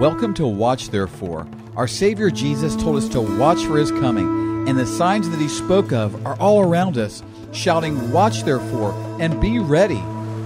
Welcome 0.00 0.32
to 0.36 0.46
Watch 0.46 0.88
Therefore. 0.88 1.46
Our 1.76 1.86
Savior 1.86 2.30
Jesus 2.30 2.74
told 2.74 2.96
us 2.96 3.06
to 3.10 3.20
watch 3.20 3.62
for 3.66 3.76
His 3.76 3.90
coming, 3.90 4.66
and 4.66 4.78
the 4.78 4.86
signs 4.86 5.28
that 5.28 5.38
He 5.38 5.46
spoke 5.46 5.92
of 5.92 6.26
are 6.26 6.40
all 6.40 6.62
around 6.62 6.96
us, 6.96 7.22
shouting, 7.52 8.10
Watch 8.10 8.44
therefore, 8.44 8.94
and 9.20 9.38
be 9.42 9.58
ready. 9.58 10.02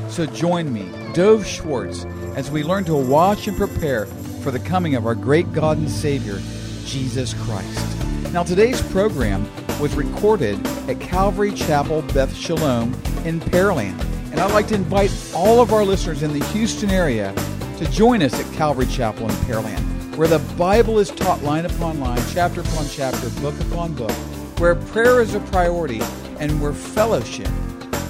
So 0.08 0.26
join 0.26 0.72
me, 0.72 0.90
Dove 1.12 1.46
Schwartz, 1.46 2.04
as 2.34 2.50
we 2.50 2.64
learn 2.64 2.82
to 2.86 2.96
watch 2.96 3.46
and 3.46 3.56
prepare 3.56 4.06
for 4.42 4.50
the 4.50 4.58
coming 4.58 4.96
of 4.96 5.06
our 5.06 5.14
great 5.14 5.52
God 5.52 5.78
and 5.78 5.88
Savior, 5.88 6.40
Jesus 6.84 7.32
Christ. 7.44 8.32
Now, 8.32 8.42
today's 8.42 8.82
program 8.90 9.48
was 9.78 9.94
recorded 9.94 10.66
at 10.90 10.98
Calvary 10.98 11.52
Chapel 11.52 12.02
Beth 12.12 12.34
Shalom 12.34 12.92
in 13.24 13.38
Pearland, 13.38 14.00
and 14.32 14.40
I'd 14.40 14.50
like 14.50 14.66
to 14.66 14.74
invite 14.74 15.12
all 15.32 15.60
of 15.60 15.72
our 15.72 15.84
listeners 15.84 16.24
in 16.24 16.36
the 16.36 16.44
Houston 16.46 16.90
area 16.90 17.32
to 17.78 17.90
join 17.90 18.22
us 18.22 18.38
at 18.38 18.52
Calvary 18.54 18.86
Chapel 18.86 19.28
in 19.28 19.34
Pearland, 19.46 20.16
where 20.16 20.28
the 20.28 20.38
Bible 20.56 20.98
is 20.98 21.10
taught 21.10 21.42
line 21.42 21.66
upon 21.66 21.98
line, 21.98 22.22
chapter 22.32 22.60
upon 22.60 22.86
chapter, 22.88 23.28
book 23.40 23.58
upon 23.60 23.94
book, 23.94 24.12
where 24.58 24.76
prayer 24.76 25.20
is 25.20 25.34
a 25.34 25.40
priority, 25.40 26.00
and 26.38 26.60
where 26.60 26.72
fellowship 26.72 27.48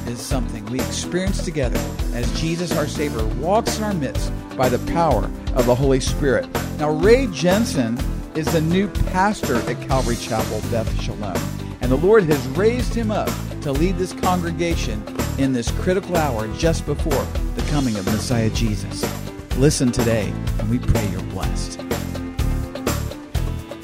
is 0.07 0.21
something 0.21 0.65
we 0.67 0.81
experience 0.81 1.43
together 1.43 1.81
as 2.13 2.31
Jesus, 2.39 2.77
our 2.77 2.87
Savior, 2.87 3.25
walks 3.37 3.79
in 3.79 3.85
our 3.85 3.95
midst 3.95 4.31
by 4.57 4.69
the 4.69 4.79
power 4.93 5.25
of 5.55 5.65
the 5.65 5.75
Holy 5.75 6.01
Spirit. 6.01 6.47
Now, 6.79 6.91
Ray 6.91 7.27
Jensen 7.29 7.99
is 8.35 8.47
the 8.53 8.61
new 8.61 8.89
pastor 8.89 9.57
at 9.57 9.81
Calvary 9.89 10.17
Chapel, 10.17 10.61
Beth 10.71 11.01
Shalom, 11.01 11.37
and 11.81 11.91
the 11.91 11.97
Lord 11.97 12.25
has 12.25 12.47
raised 12.49 12.95
him 12.95 13.11
up 13.11 13.31
to 13.63 13.73
lead 13.73 13.97
this 13.97 14.13
congregation 14.13 15.03
in 15.39 15.53
this 15.53 15.71
critical 15.71 16.17
hour 16.17 16.49
just 16.59 16.85
before 16.85 17.25
the 17.55 17.63
coming 17.71 17.97
of 17.97 18.05
Messiah 18.07 18.51
Jesus. 18.51 19.24
Listen 19.59 19.93
today, 19.93 20.33
and 20.59 20.69
we 20.69 20.81
pray 20.81 21.07
you're 21.11 21.23
blessed. 21.23 21.79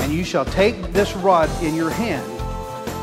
And 0.01 0.13
you 0.13 0.25
shall 0.25 0.45
take 0.45 0.93
this 0.93 1.15
rod 1.15 1.49
in 1.63 1.77
your 1.77 1.91
hand 1.91 2.27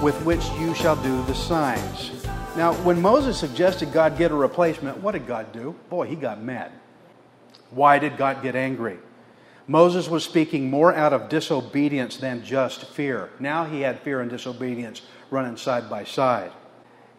with 0.03 0.21
which 0.25 0.45
you 0.59 0.75
shall 0.75 1.01
do 1.01 1.23
the 1.23 1.33
signs. 1.33 2.11
Now, 2.57 2.73
when 2.83 3.01
Moses 3.01 3.37
suggested 3.37 3.93
God 3.93 4.17
get 4.17 4.31
a 4.31 4.35
replacement, 4.35 4.97
what 4.97 5.13
did 5.13 5.25
God 5.25 5.53
do? 5.53 5.75
Boy, 5.89 6.07
he 6.07 6.17
got 6.17 6.43
mad. 6.43 6.73
Why 7.71 7.99
did 7.99 8.17
God 8.17 8.43
get 8.43 8.53
angry? 8.53 8.97
Moses 9.65 10.09
was 10.09 10.25
speaking 10.25 10.69
more 10.69 10.93
out 10.93 11.13
of 11.13 11.29
disobedience 11.29 12.17
than 12.17 12.43
just 12.43 12.83
fear. 12.83 13.29
Now 13.39 13.63
he 13.63 13.79
had 13.79 14.01
fear 14.01 14.19
and 14.19 14.29
disobedience 14.29 15.03
running 15.31 15.55
side 15.55 15.89
by 15.89 16.03
side. 16.03 16.51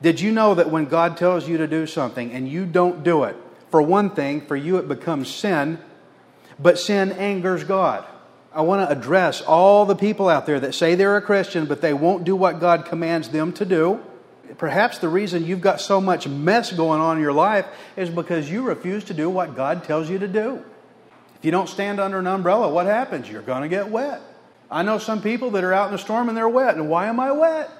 Did 0.02 0.20
you 0.20 0.30
know 0.30 0.54
that 0.54 0.70
when 0.70 0.84
God 0.84 1.16
tells 1.16 1.48
you 1.48 1.56
to 1.56 1.66
do 1.66 1.86
something 1.86 2.32
and 2.32 2.46
you 2.46 2.66
don't 2.66 3.02
do 3.02 3.24
it, 3.24 3.36
for 3.70 3.83
one 3.83 4.11
thing, 4.11 4.41
for 4.41 4.56
you 4.56 4.78
it 4.78 4.88
becomes 4.88 5.28
sin, 5.28 5.78
but 6.58 6.78
sin 6.78 7.12
angers 7.12 7.64
God. 7.64 8.06
I 8.52 8.62
want 8.62 8.88
to 8.88 8.97
address 8.97 9.42
all 9.42 9.84
the 9.84 9.94
people 9.94 10.28
out 10.28 10.47
there 10.47 10.58
that 10.60 10.75
say 10.75 10.94
they're 10.94 11.16
a 11.16 11.22
Christian, 11.22 11.66
but 11.66 11.80
they 11.80 11.92
won't 11.92 12.25
do 12.25 12.34
what 12.34 12.60
God 12.60 12.86
commands 12.86 13.28
them 13.28 13.52
to 13.55 13.64
do. 13.64 14.00
Perhaps 14.56 14.98
the 14.98 15.08
reason 15.08 15.44
you've 15.44 15.60
got 15.60 15.80
so 15.80 16.00
much 16.00 16.27
mess 16.27 16.72
going 16.72 17.00
on 17.00 17.19
in 17.19 17.22
your 17.22 17.34
life 17.34 17.66
is 17.97 18.08
because 18.08 18.50
you 18.50 18.62
refuse 18.62 19.05
to 19.05 19.14
do 19.14 19.28
what 19.28 19.55
God 19.55 19.84
tells 19.84 20.08
you 20.08 20.19
to 20.19 20.28
do. 20.28 20.64
If 21.36 21.44
you 21.44 21.50
don't 21.50 21.69
stand 21.69 22.00
under 22.00 22.19
an 22.19 22.27
umbrella, 22.27 22.69
what 22.69 22.86
happens? 22.86 23.28
You're 23.28 23.42
going 23.42 23.62
to 23.62 23.69
get 23.69 23.91
wet. 23.91 24.22
I 24.70 24.82
know 24.82 24.98
some 24.98 25.22
people 25.22 25.50
that 25.53 25.64
are 25.64 25.72
out 25.72 25.86
in 25.86 25.92
the 25.92 25.98
storm 25.98 26.28
and 26.28 26.36
they're 26.36 26.48
wet. 26.48 26.75
And 26.75 26.88
why 26.88 27.06
am 27.06 27.20
I 27.20 27.30
wet? 27.32 27.70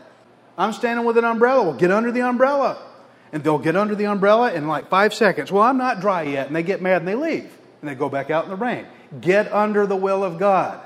I'm 0.56 0.73
standing 0.73 1.06
with 1.06 1.19
an 1.19 1.25
umbrella. 1.25 1.64
Well, 1.64 1.75
get 1.75 1.91
under 1.91 2.12
the 2.12 2.23
umbrella 2.23 2.88
and 3.32 3.44
they'll 3.44 3.58
get 3.58 3.76
under 3.76 3.94
the 3.94 4.06
umbrella 4.06 4.52
in 4.52 4.66
like 4.66 4.88
five 4.88 5.12
seconds. 5.12 5.52
Well, 5.52 5.62
I'm 5.62 5.78
not 5.78 6.00
dry 6.00 6.22
yet. 6.22 6.46
And 6.46 6.56
they 6.56 6.62
get 6.62 6.80
mad 6.80 7.02
and 7.02 7.08
they 7.08 7.14
leave. 7.14 7.50
And 7.80 7.88
they 7.88 7.94
go 7.94 8.08
back 8.08 8.30
out 8.30 8.44
in 8.44 8.50
the 8.50 8.56
rain. 8.56 8.86
Get 9.20 9.52
under 9.52 9.86
the 9.86 9.96
will 9.96 10.24
of 10.24 10.38
God. 10.38 10.80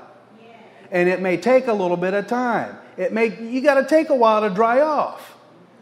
And 0.91 1.09
it 1.09 1.21
may 1.21 1.37
take 1.37 1.67
a 1.67 1.73
little 1.73 1.97
bit 1.97 2.13
of 2.13 2.27
time. 2.27 2.77
It 2.97 3.11
may 3.11 3.35
you 3.39 3.61
got 3.61 3.75
to 3.75 3.85
take 3.85 4.09
a 4.09 4.15
while 4.15 4.41
to 4.41 4.49
dry 4.49 4.81
off. 4.81 5.35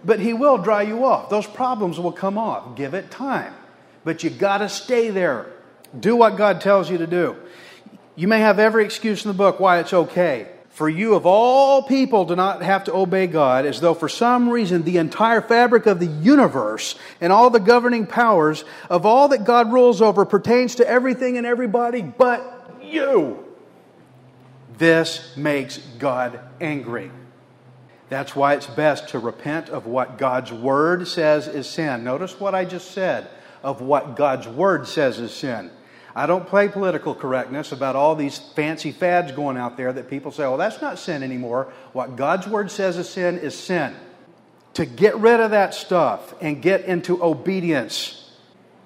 But 0.04 0.20
he 0.20 0.34
will 0.34 0.58
dry 0.58 0.84
you 0.84 1.06
off. 1.06 1.30
Those 1.30 1.46
problems 1.46 2.00
will 2.00 2.12
come 2.12 2.38
off. 2.38 2.76
Give 2.76 2.94
it 2.94 3.12
time. 3.12 3.54
But 4.04 4.24
you 4.24 4.30
got 4.30 4.60
to 4.60 4.70
stay 4.70 5.10
there. 5.10 5.48
Do 6.00 6.16
what 6.16 6.38
God 6.38 6.62
tells 6.62 6.90
you 6.90 6.98
to 7.00 7.08
do. 7.08 7.36
You 8.16 8.28
may 8.28 8.40
have 8.40 8.60
every 8.60 8.86
excuse 8.86 9.26
in 9.26 9.30
the 9.30 9.38
book 9.38 9.60
why 9.60 9.80
it's 9.80 9.94
okay 9.94 10.48
for 10.72 10.88
you 10.88 11.16
of 11.16 11.26
all 11.26 11.84
people 11.84 12.26
do 12.26 12.36
not 12.36 12.62
have 12.62 12.86
to 12.86 12.94
obey 12.94 13.28
God, 13.28 13.66
as 13.66 13.82
though 13.82 13.94
for 13.94 14.08
some 14.08 14.50
reason 14.50 14.84
the 14.84 14.98
entire 14.98 15.42
fabric 15.42 15.86
of 15.86 16.00
the 16.00 16.06
universe 16.06 16.96
and 17.20 17.32
all 17.32 17.50
the 17.50 17.60
governing 17.60 18.08
powers 18.08 18.64
of 18.90 19.06
all 19.06 19.28
that 19.30 19.44
God 19.44 19.72
rules 19.72 20.02
over 20.02 20.26
pertains 20.26 20.76
to 20.76 20.88
everything 20.88 21.38
and 21.38 21.46
everybody 21.46 22.02
but 22.02 22.78
you. 22.82 23.46
This 24.78 25.36
makes 25.36 25.78
God 25.78 26.40
angry. 26.60 27.12
That's 28.08 28.36
why 28.36 28.56
it's 28.56 28.68
best 28.68 29.10
to 29.10 29.20
repent 29.20 29.70
of 29.70 29.86
what 29.86 30.18
God's 30.18 30.52
Word 30.52 31.08
says 31.08 31.48
is 31.48 31.68
sin. 31.68 32.04
Notice 32.04 32.40
what 32.40 32.56
I 32.56 32.66
just 32.66 32.92
said 32.92 33.28
of 33.62 33.82
what 33.82 34.16
God's 34.16 34.48
Word 34.48 34.88
says 34.88 35.20
is 35.20 35.34
sin. 35.34 35.70
I 36.16 36.26
don't 36.26 36.46
play 36.46 36.68
political 36.68 37.16
correctness 37.16 37.72
about 37.72 37.96
all 37.96 38.16
these 38.16 38.38
fancy 38.38 38.92
fads 38.92 39.32
going 39.32 39.58
out 39.58 39.78
there 39.78 39.94
that 39.94 40.10
people 40.10 40.32
say, 40.32 40.44
well, 40.44 40.58
that's 40.58 40.82
not 40.82 41.00
sin 41.00 41.24
anymore. 41.24 41.72
What 41.94 42.16
God's 42.16 42.48
word 42.48 42.70
says 42.70 42.98
is 42.98 43.10
sin 43.10 43.40
is 43.40 43.58
sin. 43.58 43.96
To 44.76 44.86
get 44.86 45.16
rid 45.18 45.40
of 45.40 45.52
that 45.52 45.74
stuff 45.74 46.34
and 46.42 46.62
get 46.62 46.86
into 46.86 47.24
obedience. 47.24 48.30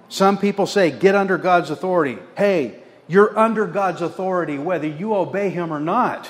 Some 0.10 0.38
people 0.38 0.68
say, 0.68 0.92
get 0.92 1.16
under 1.16 1.38
God's 1.38 1.72
authority. 1.72 2.18
Hey, 2.38 2.80
you're 3.08 3.38
under 3.38 3.66
God's 3.66 4.02
authority 4.02 4.58
whether 4.58 4.88
you 4.88 5.16
obey 5.16 5.50
Him 5.50 5.74
or 5.74 5.80
not. 5.80 6.30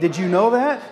Did 0.00 0.16
you 0.16 0.28
know 0.28 0.50
that? 0.50 0.82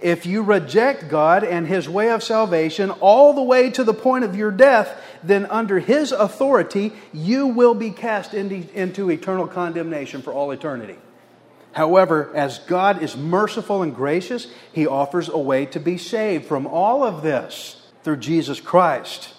If 0.00 0.26
you 0.26 0.42
reject 0.42 1.08
God 1.08 1.44
and 1.44 1.66
His 1.66 1.88
way 1.88 2.10
of 2.10 2.24
salvation 2.24 2.90
all 2.90 3.34
the 3.34 3.42
way 3.42 3.70
to 3.70 3.84
the 3.84 3.94
point 3.94 4.24
of 4.24 4.34
your 4.34 4.50
death, 4.50 5.00
then 5.22 5.46
under 5.46 5.78
His 5.78 6.12
authority, 6.12 6.92
you 7.12 7.46
will 7.46 7.74
be 7.74 7.90
cast 7.90 8.34
into, 8.34 9.10
eternal 9.10 9.46
condemnation 9.46 10.22
for 10.22 10.32
all 10.32 10.50
eternity. 10.50 10.96
However, 11.72 12.30
as 12.34 12.58
God 12.60 13.02
is 13.02 13.16
merciful 13.16 13.82
and 13.82 13.94
gracious, 13.94 14.46
He 14.72 14.86
offers 14.86 15.28
a 15.28 15.38
way 15.38 15.66
to 15.66 15.80
be 15.80 15.96
saved 15.96 16.46
from 16.46 16.66
all 16.66 17.02
of 17.02 17.22
this 17.22 17.90
through 18.02 18.18
Jesus 18.18 18.60
Christ. 18.60 19.32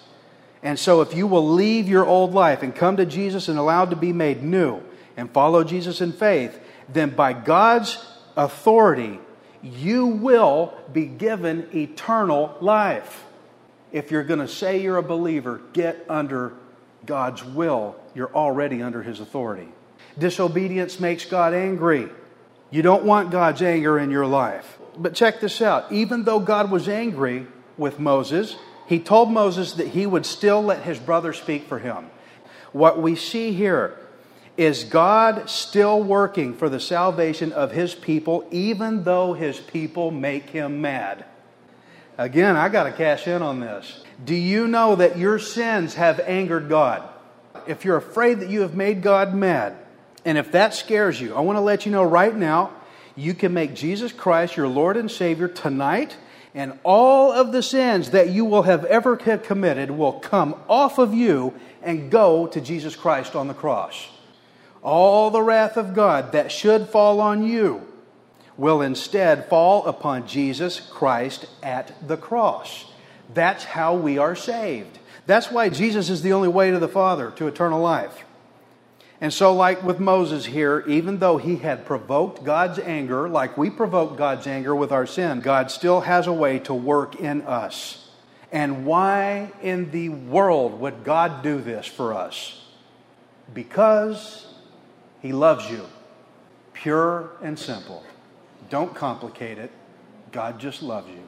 And 0.62 0.78
so, 0.78 1.02
if 1.02 1.14
you 1.14 1.26
will 1.26 1.46
leave 1.46 1.88
your 1.88 2.06
old 2.06 2.32
life 2.32 2.62
and 2.62 2.74
come 2.74 2.96
to 2.96 3.06
Jesus 3.06 3.48
and 3.48 3.58
allow 3.58 3.84
to 3.84 3.96
be 3.96 4.12
made 4.12 4.42
new 4.42 4.80
and 5.16 5.30
follow 5.30 5.62
Jesus 5.62 6.00
in 6.00 6.12
faith, 6.12 6.58
then 6.88 7.10
by 7.10 7.34
God's 7.34 8.04
authority, 8.36 9.20
you 9.62 10.06
will 10.06 10.74
be 10.92 11.06
given 11.06 11.68
eternal 11.74 12.56
life. 12.60 13.24
If 13.94 14.10
you're 14.10 14.24
going 14.24 14.40
to 14.40 14.48
say 14.48 14.82
you're 14.82 14.96
a 14.96 15.04
believer, 15.04 15.60
get 15.72 16.04
under 16.08 16.52
God's 17.06 17.44
will. 17.44 17.94
You're 18.12 18.34
already 18.34 18.82
under 18.82 19.04
His 19.04 19.20
authority. 19.20 19.68
Disobedience 20.18 20.98
makes 20.98 21.24
God 21.24 21.54
angry. 21.54 22.08
You 22.72 22.82
don't 22.82 23.04
want 23.04 23.30
God's 23.30 23.62
anger 23.62 23.96
in 24.00 24.10
your 24.10 24.26
life. 24.26 24.78
But 24.98 25.14
check 25.14 25.38
this 25.40 25.62
out. 25.62 25.92
Even 25.92 26.24
though 26.24 26.40
God 26.40 26.72
was 26.72 26.88
angry 26.88 27.46
with 27.76 28.00
Moses, 28.00 28.56
He 28.88 28.98
told 28.98 29.30
Moses 29.30 29.74
that 29.74 29.86
He 29.86 30.06
would 30.06 30.26
still 30.26 30.60
let 30.60 30.82
his 30.82 30.98
brother 30.98 31.32
speak 31.32 31.68
for 31.68 31.78
him. 31.78 32.10
What 32.72 33.00
we 33.00 33.14
see 33.14 33.52
here 33.52 33.96
is 34.56 34.82
God 34.82 35.48
still 35.48 36.02
working 36.02 36.52
for 36.52 36.68
the 36.68 36.80
salvation 36.80 37.52
of 37.52 37.70
his 37.70 37.94
people, 37.94 38.44
even 38.50 39.04
though 39.04 39.34
his 39.34 39.60
people 39.60 40.10
make 40.10 40.50
him 40.50 40.80
mad? 40.80 41.24
Again, 42.16 42.56
I 42.56 42.68
got 42.68 42.84
to 42.84 42.92
cash 42.92 43.26
in 43.26 43.42
on 43.42 43.60
this. 43.60 44.02
Do 44.24 44.34
you 44.34 44.68
know 44.68 44.96
that 44.96 45.18
your 45.18 45.38
sins 45.38 45.94
have 45.94 46.20
angered 46.20 46.68
God? 46.68 47.08
If 47.66 47.84
you're 47.84 47.96
afraid 47.96 48.40
that 48.40 48.50
you 48.50 48.60
have 48.60 48.74
made 48.74 49.02
God 49.02 49.34
mad, 49.34 49.76
and 50.24 50.38
if 50.38 50.52
that 50.52 50.74
scares 50.74 51.20
you, 51.20 51.34
I 51.34 51.40
want 51.40 51.56
to 51.56 51.60
let 51.60 51.86
you 51.86 51.92
know 51.92 52.04
right 52.04 52.34
now 52.34 52.70
you 53.16 53.34
can 53.34 53.52
make 53.52 53.74
Jesus 53.74 54.12
Christ 54.12 54.56
your 54.56 54.68
Lord 54.68 54.96
and 54.96 55.10
Savior 55.10 55.48
tonight, 55.48 56.16
and 56.54 56.78
all 56.84 57.32
of 57.32 57.52
the 57.52 57.62
sins 57.62 58.10
that 58.10 58.30
you 58.30 58.44
will 58.44 58.62
have 58.62 58.84
ever 58.84 59.16
committed 59.16 59.90
will 59.90 60.12
come 60.12 60.54
off 60.68 60.98
of 60.98 61.14
you 61.14 61.52
and 61.82 62.10
go 62.10 62.46
to 62.46 62.60
Jesus 62.60 62.94
Christ 62.94 63.34
on 63.34 63.48
the 63.48 63.54
cross 63.54 64.08
all 64.84 65.30
the 65.30 65.42
wrath 65.42 65.76
of 65.76 65.94
God 65.94 66.32
that 66.32 66.52
should 66.52 66.88
fall 66.88 67.20
on 67.20 67.44
you 67.44 67.82
will 68.56 68.80
instead 68.80 69.48
fall 69.48 69.86
upon 69.86 70.26
Jesus 70.26 70.80
Christ 70.80 71.46
at 71.62 71.92
the 72.06 72.16
cross. 72.16 72.86
That's 73.32 73.64
how 73.64 73.94
we 73.94 74.18
are 74.18 74.36
saved. 74.36 74.98
That's 75.26 75.50
why 75.50 75.68
Jesus 75.70 76.10
is 76.10 76.22
the 76.22 76.32
only 76.32 76.48
way 76.48 76.70
to 76.70 76.78
the 76.78 76.88
Father, 76.88 77.30
to 77.32 77.46
eternal 77.46 77.80
life. 77.80 78.24
And 79.20 79.32
so, 79.32 79.54
like 79.54 79.82
with 79.82 80.00
Moses 80.00 80.44
here, 80.44 80.84
even 80.86 81.18
though 81.18 81.38
he 81.38 81.56
had 81.56 81.86
provoked 81.86 82.44
God's 82.44 82.78
anger, 82.78 83.28
like 83.28 83.56
we 83.56 83.70
provoke 83.70 84.18
God's 84.18 84.46
anger 84.46 84.74
with 84.74 84.92
our 84.92 85.06
sin, 85.06 85.40
God 85.40 85.70
still 85.70 86.02
has 86.02 86.26
a 86.26 86.32
way 86.32 86.58
to 86.60 86.74
work 86.74 87.16
in 87.16 87.42
us. 87.42 88.08
And 88.52 88.84
why 88.84 89.50
in 89.62 89.90
the 89.90 90.10
world 90.10 90.78
would 90.80 91.04
God 91.04 91.42
do 91.42 91.60
this 91.60 91.86
for 91.86 92.12
us? 92.12 92.60
Because 93.52 94.46
He 95.22 95.32
loves 95.32 95.70
you. 95.70 95.86
Pure 96.72 97.30
and 97.42 97.58
simple. 97.58 98.04
Don't 98.70 98.94
complicate 98.94 99.58
it. 99.58 99.70
God 100.32 100.58
just 100.58 100.82
loves 100.82 101.08
you. 101.08 101.22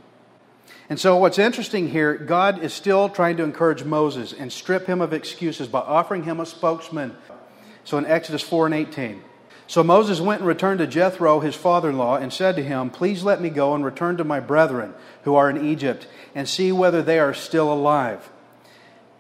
And 0.89 0.99
so, 0.99 1.17
what's 1.17 1.39
interesting 1.39 1.89
here, 1.89 2.17
God 2.17 2.63
is 2.63 2.73
still 2.73 3.09
trying 3.09 3.37
to 3.37 3.45
encourage 3.45 3.85
Moses 3.85 4.33
and 4.33 4.53
strip 4.53 4.87
him 4.87 5.01
of 5.01 5.13
excuses 5.13 5.69
by 5.69 5.81
offering 5.81 6.25
him 6.25 6.41
a 6.41 6.47
spokesman. 6.47 7.17
So, 7.85 7.99
in 7.99 8.07
Exodus 8.07 8.43
4 8.43 8.67
and 8.67 8.75
18, 8.75 9.23
so 9.69 9.83
Moses 9.83 10.21
went 10.21 10.41
and 10.41 10.49
returned 10.49 10.79
to 10.79 10.87
Jethro, 10.87 11.41
his 11.41 11.57
father 11.57 11.91
in 11.91 11.99
law, 11.99 12.17
and 12.17 12.33
said 12.33 12.57
to 12.57 12.63
him, 12.63 12.91
Please 12.91 13.25
let 13.25 13.41
me 13.41 13.51
go 13.51 13.75
and 13.75 13.85
return 13.85 14.17
to 14.19 14.25
my 14.25 14.39
brethren 14.39 14.95
who 15.23 15.35
are 15.35 15.51
in 15.51 15.67
Egypt, 15.67 16.07
and 16.35 16.49
see 16.49 16.71
whether 16.71 17.03
they 17.03 17.19
are 17.19 17.35
still 17.35 17.73
alive. 17.73 18.31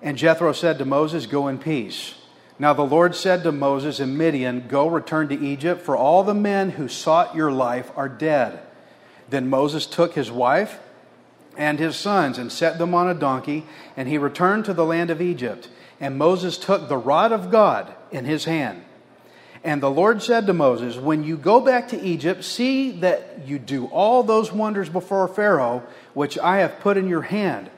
And 0.02 0.16
Jethro 0.16 0.52
said 0.52 0.78
to 0.78 0.84
Moses, 0.84 1.26
Go 1.26 1.48
in 1.48 1.58
peace. 1.58 2.14
Now 2.58 2.72
the 2.72 2.82
Lord 2.82 3.14
said 3.14 3.42
to 3.42 3.52
Moses 3.52 4.00
in 4.00 4.16
Midian, 4.16 4.66
Go 4.68 4.88
return 4.88 5.28
to 5.28 5.38
Egypt, 5.38 5.82
for 5.82 5.96
all 5.96 6.22
the 6.22 6.34
men 6.34 6.70
who 6.70 6.88
sought 6.88 7.34
your 7.34 7.52
life 7.52 7.90
are 7.96 8.08
dead. 8.08 8.60
Then 9.28 9.50
Moses 9.50 9.86
took 9.86 10.14
his 10.14 10.30
wife 10.30 10.78
and 11.56 11.78
his 11.78 11.96
sons 11.96 12.38
and 12.38 12.50
set 12.50 12.78
them 12.78 12.94
on 12.94 13.08
a 13.08 13.14
donkey, 13.14 13.66
and 13.96 14.08
he 14.08 14.18
returned 14.18 14.64
to 14.66 14.74
the 14.74 14.84
land 14.84 15.10
of 15.10 15.20
Egypt. 15.20 15.68
And 16.00 16.16
Moses 16.16 16.58
took 16.58 16.88
the 16.88 16.96
rod 16.96 17.32
of 17.32 17.50
God 17.50 17.94
in 18.10 18.24
his 18.24 18.44
hand. 18.44 18.84
And 19.64 19.82
the 19.82 19.90
Lord 19.90 20.22
said 20.22 20.46
to 20.46 20.52
Moses, 20.52 20.96
When 20.96 21.24
you 21.24 21.36
go 21.36 21.60
back 21.60 21.88
to 21.88 22.00
Egypt, 22.00 22.44
see 22.44 22.92
that 23.00 23.46
you 23.46 23.58
do 23.58 23.86
all 23.86 24.22
those 24.22 24.52
wonders 24.52 24.88
before 24.88 25.26
Pharaoh, 25.26 25.82
which 26.14 26.38
I 26.38 26.58
have 26.58 26.80
put 26.80 26.96
in 26.96 27.08
your 27.08 27.22
hand. 27.22 27.70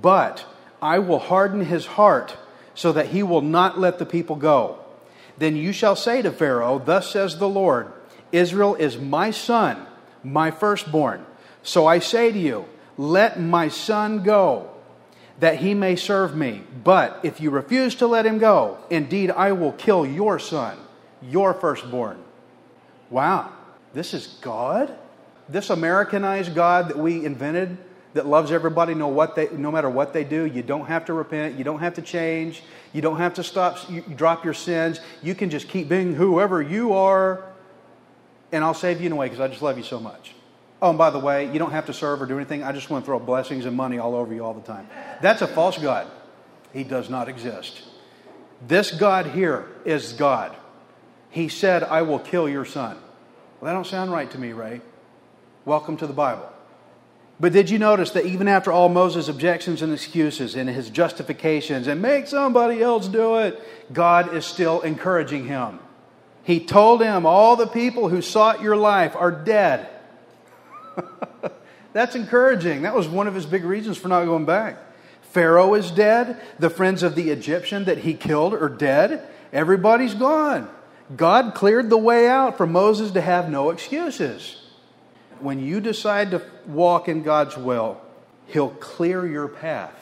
But 0.00 0.44
I 0.80 1.00
will 1.00 1.18
harden 1.18 1.64
his 1.64 1.84
heart, 1.84 2.36
so 2.74 2.92
that 2.92 3.06
he 3.06 3.22
will 3.22 3.40
not 3.40 3.78
let 3.78 3.98
the 3.98 4.06
people 4.06 4.36
go. 4.36 4.78
Then 5.38 5.56
you 5.56 5.72
shall 5.72 5.96
say 5.96 6.22
to 6.22 6.30
Pharaoh, 6.30 6.78
Thus 6.78 7.10
says 7.10 7.38
the 7.38 7.48
Lord, 7.48 7.92
Israel 8.30 8.74
is 8.74 8.98
my 8.98 9.30
son, 9.30 9.86
my 10.22 10.50
firstborn. 10.50 11.24
So 11.62 11.86
I 11.86 11.98
say 11.98 12.32
to 12.32 12.38
you, 12.38 12.66
Let 12.96 13.40
my 13.40 13.68
son 13.68 14.22
go, 14.22 14.70
that 15.40 15.56
he 15.58 15.74
may 15.74 15.96
serve 15.96 16.36
me. 16.36 16.62
But 16.84 17.20
if 17.22 17.40
you 17.40 17.50
refuse 17.50 17.94
to 17.96 18.06
let 18.06 18.26
him 18.26 18.38
go, 18.38 18.78
indeed 18.90 19.30
I 19.30 19.52
will 19.52 19.72
kill 19.72 20.06
your 20.06 20.38
son 20.38 20.78
your 21.22 21.54
firstborn. 21.54 22.18
Wow, 23.10 23.52
this 23.94 24.14
is 24.14 24.26
God? 24.40 24.96
This 25.48 25.70
Americanized 25.70 26.54
God 26.54 26.88
that 26.88 26.98
we 26.98 27.24
invented 27.24 27.76
that 28.14 28.26
loves 28.26 28.52
everybody 28.52 28.94
no, 28.94 29.08
what 29.08 29.34
they, 29.34 29.48
no 29.50 29.70
matter 29.70 29.88
what 29.88 30.12
they 30.12 30.24
do. 30.24 30.44
You 30.44 30.62
don't 30.62 30.86
have 30.86 31.06
to 31.06 31.12
repent. 31.12 31.56
You 31.56 31.64
don't 31.64 31.80
have 31.80 31.94
to 31.94 32.02
change. 32.02 32.62
You 32.92 33.00
don't 33.00 33.18
have 33.18 33.34
to 33.34 33.44
stop, 33.44 33.90
you 33.90 34.02
drop 34.02 34.44
your 34.44 34.54
sins. 34.54 35.00
You 35.22 35.34
can 35.34 35.50
just 35.50 35.68
keep 35.68 35.88
being 35.88 36.14
whoever 36.14 36.60
you 36.60 36.92
are, 36.92 37.44
and 38.50 38.62
I'll 38.62 38.74
save 38.74 39.00
you 39.00 39.06
in 39.06 39.12
a 39.12 39.16
way 39.16 39.26
because 39.26 39.40
I 39.40 39.48
just 39.48 39.62
love 39.62 39.78
you 39.78 39.84
so 39.84 39.98
much. 39.98 40.34
Oh, 40.80 40.90
and 40.90 40.98
by 40.98 41.10
the 41.10 41.18
way, 41.18 41.50
you 41.52 41.58
don't 41.58 41.70
have 41.70 41.86
to 41.86 41.94
serve 41.94 42.20
or 42.20 42.26
do 42.26 42.36
anything. 42.36 42.62
I 42.62 42.72
just 42.72 42.90
want 42.90 43.04
to 43.04 43.06
throw 43.06 43.18
blessings 43.18 43.66
and 43.66 43.76
money 43.76 43.98
all 43.98 44.14
over 44.14 44.34
you 44.34 44.44
all 44.44 44.54
the 44.54 44.60
time. 44.60 44.88
That's 45.22 45.40
a 45.40 45.46
false 45.46 45.78
God. 45.78 46.10
He 46.72 46.84
does 46.84 47.08
not 47.08 47.28
exist. 47.28 47.82
This 48.66 48.90
God 48.90 49.26
here 49.26 49.68
is 49.84 50.12
God 50.12 50.56
he 51.32 51.48
said, 51.48 51.82
I 51.82 52.02
will 52.02 52.18
kill 52.18 52.46
your 52.46 52.66
son. 52.66 52.98
Well, 53.58 53.70
that 53.70 53.72
don't 53.72 53.86
sound 53.86 54.12
right 54.12 54.30
to 54.30 54.38
me, 54.38 54.52
Ray. 54.52 54.82
Welcome 55.64 55.96
to 55.96 56.06
the 56.06 56.12
Bible. 56.12 56.52
But 57.42 57.52
did 57.52 57.70
you 57.70 57.78
notice 57.80 58.12
that 58.12 58.24
even 58.24 58.46
after 58.46 58.70
all 58.70 58.88
Moses' 58.88 59.26
objections 59.26 59.82
and 59.82 59.92
excuses 59.92 60.54
and 60.54 60.70
his 60.70 60.88
justifications 60.88 61.88
and 61.88 62.00
make 62.00 62.28
somebody 62.28 62.80
else 62.80 63.08
do 63.08 63.38
it, 63.38 63.60
God 63.92 64.32
is 64.32 64.46
still 64.46 64.80
encouraging 64.82 65.48
him. 65.48 65.80
He 66.44 66.64
told 66.64 67.02
him, 67.02 67.26
All 67.26 67.56
the 67.56 67.66
people 67.66 68.08
who 68.08 68.22
sought 68.22 68.62
your 68.62 68.76
life 68.76 69.16
are 69.16 69.32
dead. 69.32 69.88
That's 71.92 72.14
encouraging. 72.14 72.82
That 72.82 72.94
was 72.94 73.08
one 73.08 73.26
of 73.26 73.34
his 73.34 73.44
big 73.44 73.64
reasons 73.64 73.98
for 73.98 74.06
not 74.06 74.24
going 74.26 74.44
back. 74.44 74.78
Pharaoh 75.22 75.74
is 75.74 75.90
dead. 75.90 76.40
The 76.60 76.70
friends 76.70 77.02
of 77.02 77.16
the 77.16 77.30
Egyptian 77.30 77.86
that 77.86 77.98
he 77.98 78.14
killed 78.14 78.54
are 78.54 78.68
dead. 78.68 79.28
Everybody's 79.52 80.14
gone. 80.14 80.70
God 81.16 81.54
cleared 81.56 81.90
the 81.90 81.98
way 81.98 82.28
out 82.28 82.56
for 82.56 82.68
Moses 82.68 83.10
to 83.10 83.20
have 83.20 83.50
no 83.50 83.70
excuses. 83.70 84.61
When 85.42 85.58
you 85.58 85.80
decide 85.80 86.30
to 86.30 86.42
walk 86.66 87.08
in 87.08 87.22
God's 87.22 87.56
will, 87.56 88.00
He'll 88.46 88.70
clear 88.70 89.26
your 89.26 89.48
path. 89.48 89.94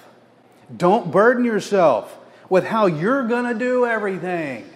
Don't 0.77 1.11
burden 1.11 1.45
yourself 1.45 2.17
with 2.49 2.65
how 2.65 2.87
you're 2.87 3.27
going 3.27 3.45
to 3.53 3.59
do 3.59 3.87
everything. 3.87 4.69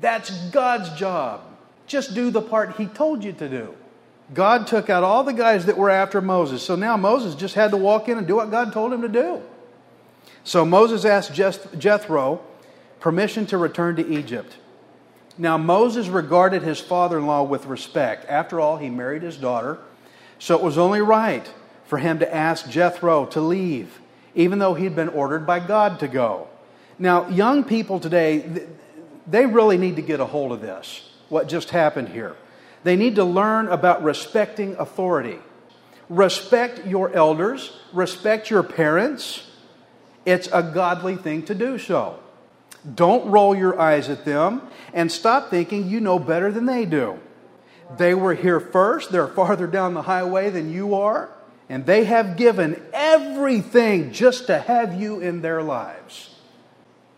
That's 0.00 0.30
God's 0.48 0.90
job. 0.98 1.42
Just 1.86 2.14
do 2.14 2.30
the 2.30 2.42
part 2.42 2.76
He 2.76 2.86
told 2.86 3.22
you 3.22 3.32
to 3.32 3.48
do. 3.48 3.74
God 4.34 4.66
took 4.66 4.88
out 4.88 5.04
all 5.04 5.24
the 5.24 5.32
guys 5.32 5.66
that 5.66 5.76
were 5.76 5.90
after 5.90 6.20
Moses. 6.20 6.62
So 6.62 6.74
now 6.74 6.96
Moses 6.96 7.34
just 7.34 7.54
had 7.54 7.70
to 7.72 7.76
walk 7.76 8.08
in 8.08 8.18
and 8.18 8.26
do 8.26 8.36
what 8.36 8.50
God 8.50 8.72
told 8.72 8.92
him 8.92 9.02
to 9.02 9.08
do. 9.08 9.42
So 10.44 10.64
Moses 10.64 11.04
asked 11.04 11.34
Jethro 11.34 12.40
permission 13.00 13.46
to 13.46 13.58
return 13.58 13.96
to 13.96 14.08
Egypt. 14.08 14.56
Now, 15.38 15.58
Moses 15.58 16.08
regarded 16.08 16.62
his 16.62 16.78
father 16.78 17.18
in 17.18 17.26
law 17.26 17.42
with 17.42 17.66
respect. 17.66 18.26
After 18.28 18.60
all, 18.60 18.76
he 18.76 18.90
married 18.90 19.22
his 19.22 19.36
daughter. 19.36 19.78
So 20.42 20.56
it 20.56 20.64
was 20.64 20.76
only 20.76 21.00
right 21.00 21.48
for 21.84 21.98
him 21.98 22.18
to 22.18 22.34
ask 22.34 22.68
Jethro 22.68 23.26
to 23.26 23.40
leave, 23.40 24.00
even 24.34 24.58
though 24.58 24.74
he'd 24.74 24.96
been 24.96 25.10
ordered 25.10 25.46
by 25.46 25.60
God 25.60 26.00
to 26.00 26.08
go. 26.08 26.48
Now, 26.98 27.28
young 27.28 27.62
people 27.62 28.00
today, 28.00 28.66
they 29.24 29.46
really 29.46 29.78
need 29.78 29.94
to 29.94 30.02
get 30.02 30.18
a 30.18 30.24
hold 30.24 30.50
of 30.50 30.60
this, 30.60 31.08
what 31.28 31.48
just 31.48 31.70
happened 31.70 32.08
here. 32.08 32.34
They 32.82 32.96
need 32.96 33.14
to 33.14 33.24
learn 33.24 33.68
about 33.68 34.02
respecting 34.02 34.74
authority. 34.80 35.38
Respect 36.08 36.88
your 36.88 37.12
elders, 37.12 37.78
respect 37.92 38.50
your 38.50 38.64
parents. 38.64 39.48
It's 40.26 40.48
a 40.52 40.64
godly 40.64 41.14
thing 41.14 41.44
to 41.44 41.54
do 41.54 41.78
so. 41.78 42.18
Don't 42.96 43.30
roll 43.30 43.54
your 43.54 43.78
eyes 43.78 44.08
at 44.08 44.24
them 44.24 44.62
and 44.92 45.12
stop 45.12 45.50
thinking 45.50 45.88
you 45.88 46.00
know 46.00 46.18
better 46.18 46.50
than 46.50 46.66
they 46.66 46.84
do. 46.84 47.20
They 47.96 48.14
were 48.14 48.34
here 48.34 48.60
first, 48.60 49.12
they're 49.12 49.28
farther 49.28 49.66
down 49.66 49.94
the 49.94 50.02
highway 50.02 50.50
than 50.50 50.72
you 50.72 50.94
are, 50.94 51.28
and 51.68 51.86
they 51.86 52.04
have 52.04 52.36
given 52.36 52.82
everything 52.92 54.12
just 54.12 54.46
to 54.46 54.58
have 54.58 55.00
you 55.00 55.20
in 55.20 55.42
their 55.42 55.62
lives. 55.62 56.34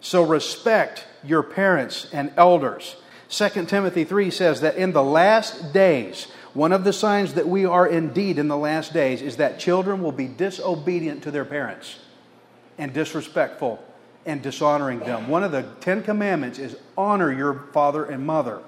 So 0.01 0.23
respect 0.23 1.07
your 1.25 1.43
parents 1.43 2.09
and 2.13 2.33
elders. 2.37 2.97
2 3.31 3.67
Timothy 3.67 4.05
3 4.05 4.31
says 4.31 4.61
that 4.61 4.77
in 4.77 4.93
the 4.93 5.03
last 5.03 5.73
days, 5.73 6.29
one 6.53 6.73
of 6.73 6.85
the 6.85 6.93
signs 6.93 7.35
that 7.35 7.49
we 7.49 7.65
are 7.65 7.87
indeed 7.87 8.39
in 8.39 8.49
the 8.49 8.57
last 8.57 8.93
days 8.93 9.23
is 9.23 9.39
that 9.39 9.59
children 9.59 10.03
will 10.03 10.13
be 10.13 10.29
disobedient 10.29 11.23
to 11.25 11.31
their 11.31 11.45
parents 11.45 11.99
and 12.79 12.93
disrespectful 12.93 13.83
and 14.27 14.41
dishonoring 14.41 15.01
them. 15.01 15.29
One 15.29 15.43
of 15.43 15.53
the 15.53 15.63
Ten 15.81 16.03
Commandments 16.03 16.59
is 16.59 16.77
honor 16.97 17.33
your 17.33 17.55
father 17.73 18.05
and 18.05 18.25
mother. 18.25 18.61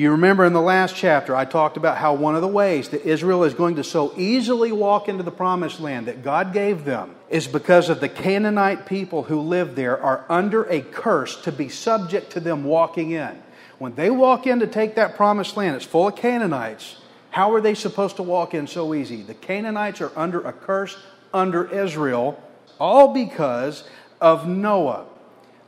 You 0.00 0.12
remember 0.12 0.46
in 0.46 0.54
the 0.54 0.62
last 0.62 0.96
chapter, 0.96 1.36
I 1.36 1.44
talked 1.44 1.76
about 1.76 1.98
how 1.98 2.14
one 2.14 2.34
of 2.34 2.40
the 2.40 2.48
ways 2.48 2.88
that 2.88 3.04
Israel 3.04 3.44
is 3.44 3.52
going 3.52 3.76
to 3.76 3.84
so 3.84 4.14
easily 4.16 4.72
walk 4.72 5.10
into 5.10 5.22
the 5.22 5.30
promised 5.30 5.78
land 5.78 6.06
that 6.06 6.22
God 6.22 6.54
gave 6.54 6.86
them 6.86 7.14
is 7.28 7.46
because 7.46 7.90
of 7.90 8.00
the 8.00 8.08
Canaanite 8.08 8.86
people 8.86 9.24
who 9.24 9.42
live 9.42 9.74
there 9.74 10.02
are 10.02 10.24
under 10.30 10.62
a 10.62 10.80
curse 10.80 11.42
to 11.42 11.52
be 11.52 11.68
subject 11.68 12.32
to 12.32 12.40
them 12.40 12.64
walking 12.64 13.10
in. 13.10 13.42
When 13.78 13.94
they 13.94 14.08
walk 14.08 14.46
in 14.46 14.60
to 14.60 14.66
take 14.66 14.94
that 14.94 15.16
promised 15.16 15.58
land, 15.58 15.76
it's 15.76 15.84
full 15.84 16.08
of 16.08 16.16
Canaanites. 16.16 16.96
How 17.28 17.52
are 17.52 17.60
they 17.60 17.74
supposed 17.74 18.16
to 18.16 18.22
walk 18.22 18.54
in 18.54 18.68
so 18.68 18.94
easy? 18.94 19.20
The 19.20 19.34
Canaanites 19.34 20.00
are 20.00 20.12
under 20.16 20.40
a 20.40 20.54
curse 20.54 20.96
under 21.34 21.70
Israel, 21.70 22.42
all 22.78 23.12
because 23.12 23.84
of 24.18 24.48
Noah. 24.48 25.04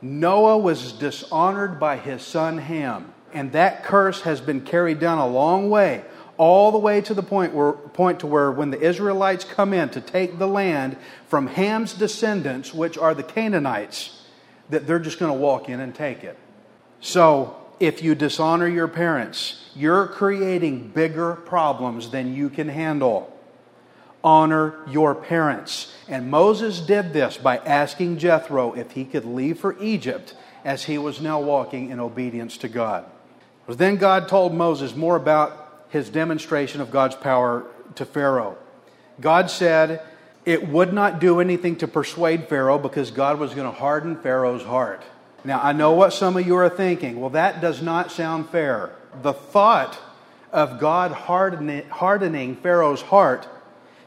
Noah 0.01 0.57
was 0.57 0.91
dishonored 0.91 1.79
by 1.79 1.97
his 1.97 2.23
son 2.23 2.57
Ham, 2.57 3.13
and 3.33 3.51
that 3.51 3.83
curse 3.83 4.21
has 4.21 4.41
been 4.41 4.61
carried 4.61 4.99
down 4.99 5.17
a 5.17 5.27
long 5.27 5.69
way, 5.69 6.03
all 6.37 6.71
the 6.71 6.77
way 6.77 7.01
to 7.01 7.13
the 7.13 7.23
point 7.23 7.53
where 7.53 7.73
point 7.73 8.19
to 8.21 8.27
where 8.27 8.51
when 8.51 8.71
the 8.71 8.79
Israelites 8.79 9.43
come 9.43 9.73
in 9.73 9.89
to 9.89 10.01
take 10.01 10.39
the 10.39 10.47
land 10.47 10.97
from 11.27 11.47
Ham's 11.47 11.93
descendants, 11.93 12.73
which 12.73 12.97
are 12.97 13.13
the 13.13 13.23
Canaanites, 13.23 14.21
that 14.69 14.87
they're 14.87 14.99
just 14.99 15.19
going 15.19 15.31
to 15.31 15.37
walk 15.37 15.69
in 15.69 15.79
and 15.79 15.93
take 15.93 16.23
it. 16.23 16.37
So, 16.99 17.57
if 17.79 18.01
you 18.01 18.15
dishonor 18.15 18.67
your 18.67 18.87
parents, 18.87 19.69
you're 19.75 20.07
creating 20.07 20.89
bigger 20.89 21.35
problems 21.35 22.11
than 22.11 22.33
you 22.33 22.49
can 22.49 22.69
handle 22.69 23.33
honor 24.23 24.75
your 24.87 25.13
parents. 25.13 25.93
And 26.07 26.31
Moses 26.31 26.79
did 26.79 27.13
this 27.13 27.37
by 27.37 27.57
asking 27.57 28.19
Jethro 28.19 28.73
if 28.73 28.91
he 28.91 29.05
could 29.05 29.25
leave 29.25 29.59
for 29.59 29.77
Egypt 29.79 30.35
as 30.63 30.85
he 30.85 30.97
was 30.97 31.19
now 31.19 31.41
walking 31.41 31.89
in 31.89 31.99
obedience 31.99 32.57
to 32.57 32.69
God. 32.69 33.05
But 33.65 33.77
then 33.77 33.95
God 33.97 34.27
told 34.27 34.53
Moses 34.53 34.95
more 34.95 35.15
about 35.15 35.85
his 35.89 36.09
demonstration 36.09 36.81
of 36.81 36.91
God's 36.91 37.15
power 37.15 37.65
to 37.95 38.05
Pharaoh. 38.05 38.57
God 39.21 39.49
said 39.49 40.01
it 40.45 40.67
would 40.67 40.91
not 40.91 41.19
do 41.19 41.39
anything 41.39 41.77
to 41.77 41.87
persuade 41.87 42.49
Pharaoh 42.49 42.77
because 42.77 43.11
God 43.11 43.39
was 43.39 43.53
going 43.53 43.71
to 43.71 43.77
harden 43.77 44.17
Pharaoh's 44.17 44.63
heart. 44.63 45.03
Now, 45.45 45.61
I 45.61 45.73
know 45.73 45.91
what 45.91 46.13
some 46.13 46.37
of 46.37 46.45
you 46.45 46.55
are 46.55 46.69
thinking. 46.69 47.19
Well, 47.19 47.29
that 47.31 47.61
does 47.61 47.81
not 47.81 48.11
sound 48.11 48.49
fair. 48.49 48.91
The 49.21 49.33
thought 49.33 49.99
of 50.51 50.79
God 50.79 51.11
hardening, 51.11 51.87
hardening 51.89 52.55
Pharaoh's 52.55 53.01
heart 53.01 53.47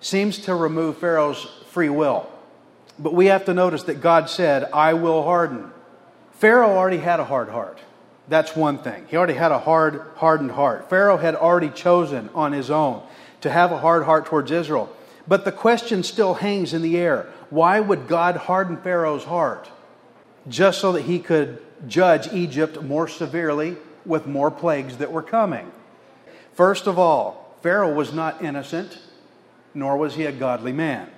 seems 0.00 0.38
to 0.40 0.54
remove 0.54 0.98
Pharaoh's 0.98 1.44
free 1.70 1.88
will. 1.88 2.28
But 2.98 3.14
we 3.14 3.26
have 3.26 3.44
to 3.46 3.54
notice 3.54 3.82
that 3.84 4.00
God 4.00 4.30
said, 4.30 4.64
I 4.72 4.94
will 4.94 5.22
harden. 5.22 5.70
Pharaoh 6.32 6.76
already 6.76 6.98
had 6.98 7.20
a 7.20 7.24
hard 7.24 7.48
heart. 7.48 7.80
That's 8.28 8.56
one 8.56 8.78
thing. 8.78 9.06
He 9.08 9.16
already 9.16 9.34
had 9.34 9.52
a 9.52 9.58
hard, 9.58 10.02
hardened 10.16 10.50
heart. 10.50 10.90
Pharaoh 10.90 11.16
had 11.16 11.34
already 11.34 11.70
chosen 11.70 12.28
on 12.34 12.52
his 12.52 12.70
own 12.70 13.02
to 13.42 13.50
have 13.50 13.70
a 13.70 13.78
hard 13.78 14.04
heart 14.04 14.26
towards 14.26 14.50
Israel. 14.50 14.90
But 15.28 15.44
the 15.44 15.52
question 15.52 16.02
still 16.02 16.34
hangs 16.34 16.72
in 16.72 16.82
the 16.82 16.98
air 16.98 17.26
why 17.50 17.78
would 17.78 18.08
God 18.08 18.36
harden 18.36 18.76
Pharaoh's 18.76 19.24
heart? 19.24 19.70
Just 20.48 20.80
so 20.80 20.92
that 20.92 21.02
he 21.02 21.20
could 21.20 21.62
judge 21.86 22.32
Egypt 22.32 22.82
more 22.82 23.06
severely 23.06 23.76
with 24.04 24.26
more 24.26 24.50
plagues 24.50 24.96
that 24.96 25.12
were 25.12 25.22
coming. 25.22 25.70
First 26.54 26.86
of 26.86 26.98
all, 26.98 27.54
Pharaoh 27.62 27.92
was 27.92 28.12
not 28.12 28.42
innocent, 28.42 28.98
nor 29.74 29.96
was 29.96 30.14
he 30.14 30.24
a 30.24 30.32
godly 30.32 30.72
man. 30.72 31.08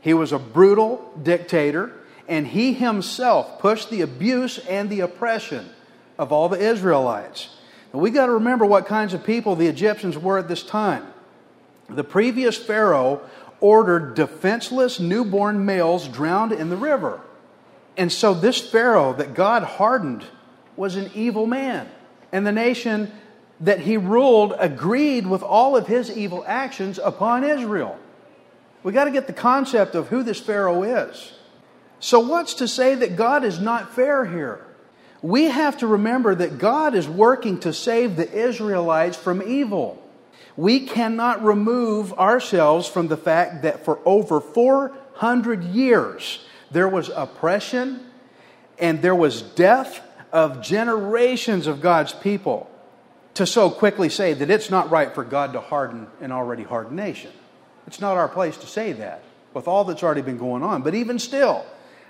He 0.00 0.14
was 0.14 0.32
a 0.32 0.38
brutal 0.38 1.12
dictator, 1.22 1.92
and 2.28 2.46
he 2.46 2.72
himself 2.72 3.58
pushed 3.58 3.90
the 3.90 4.02
abuse 4.02 4.58
and 4.58 4.88
the 4.88 5.00
oppression 5.00 5.68
of 6.18 6.32
all 6.32 6.48
the 6.48 6.58
Israelites. 6.58 7.48
Now, 7.92 8.00
we 8.00 8.10
got 8.10 8.26
to 8.26 8.32
remember 8.32 8.66
what 8.66 8.86
kinds 8.86 9.14
of 9.14 9.24
people 9.24 9.56
the 9.56 9.66
Egyptians 9.66 10.18
were 10.18 10.38
at 10.38 10.48
this 10.48 10.62
time. 10.62 11.06
The 11.88 12.04
previous 12.04 12.56
Pharaoh 12.56 13.20
ordered 13.60 14.14
defenseless 14.14 15.00
newborn 15.00 15.64
males 15.64 16.08
drowned 16.08 16.52
in 16.52 16.68
the 16.68 16.76
river. 16.76 17.20
And 17.96 18.12
so, 18.12 18.34
this 18.34 18.60
Pharaoh 18.60 19.12
that 19.14 19.34
God 19.34 19.62
hardened 19.62 20.24
was 20.76 20.96
an 20.96 21.10
evil 21.14 21.46
man. 21.46 21.88
And 22.32 22.46
the 22.46 22.52
nation 22.52 23.10
that 23.60 23.80
he 23.80 23.96
ruled 23.96 24.54
agreed 24.58 25.26
with 25.26 25.42
all 25.42 25.76
of 25.76 25.86
his 25.86 26.14
evil 26.14 26.44
actions 26.46 26.98
upon 27.02 27.44
Israel. 27.44 27.98
We 28.82 28.92
got 28.92 29.04
to 29.04 29.10
get 29.10 29.26
the 29.26 29.32
concept 29.32 29.94
of 29.94 30.08
who 30.08 30.22
this 30.22 30.38
Pharaoh 30.38 30.82
is. 30.82 31.32
So, 31.98 32.20
what's 32.20 32.54
to 32.54 32.68
say 32.68 32.94
that 32.96 33.16
God 33.16 33.44
is 33.44 33.58
not 33.58 33.94
fair 33.94 34.26
here? 34.26 34.65
We 35.22 35.44
have 35.44 35.78
to 35.78 35.86
remember 35.86 36.34
that 36.34 36.58
God 36.58 36.94
is 36.94 37.08
working 37.08 37.58
to 37.60 37.72
save 37.72 38.16
the 38.16 38.30
Israelites 38.30 39.16
from 39.16 39.42
evil. 39.42 40.02
We 40.56 40.86
cannot 40.86 41.44
remove 41.44 42.12
ourselves 42.14 42.88
from 42.88 43.08
the 43.08 43.16
fact 43.16 43.62
that 43.62 43.84
for 43.84 43.98
over 44.04 44.40
400 44.40 45.64
years 45.64 46.44
there 46.70 46.88
was 46.88 47.10
oppression 47.10 48.00
and 48.78 49.02
there 49.02 49.14
was 49.14 49.42
death 49.42 50.02
of 50.32 50.62
generations 50.62 51.66
of 51.66 51.80
God's 51.80 52.12
people 52.12 52.70
to 53.34 53.46
so 53.46 53.70
quickly 53.70 54.08
say 54.08 54.32
that 54.32 54.50
it's 54.50 54.70
not 54.70 54.90
right 54.90 55.14
for 55.14 55.24
God 55.24 55.52
to 55.52 55.60
harden 55.60 56.06
an 56.20 56.32
already 56.32 56.62
hardened 56.62 56.96
nation. 56.96 57.30
It's 57.86 58.00
not 58.00 58.16
our 58.16 58.28
place 58.28 58.56
to 58.58 58.66
say 58.66 58.92
that 58.94 59.22
with 59.54 59.68
all 59.68 59.84
that's 59.84 60.02
already 60.02 60.22
been 60.22 60.38
going 60.38 60.62
on. 60.62 60.82
But 60.82 60.94
even 60.94 61.18
still, 61.18 61.64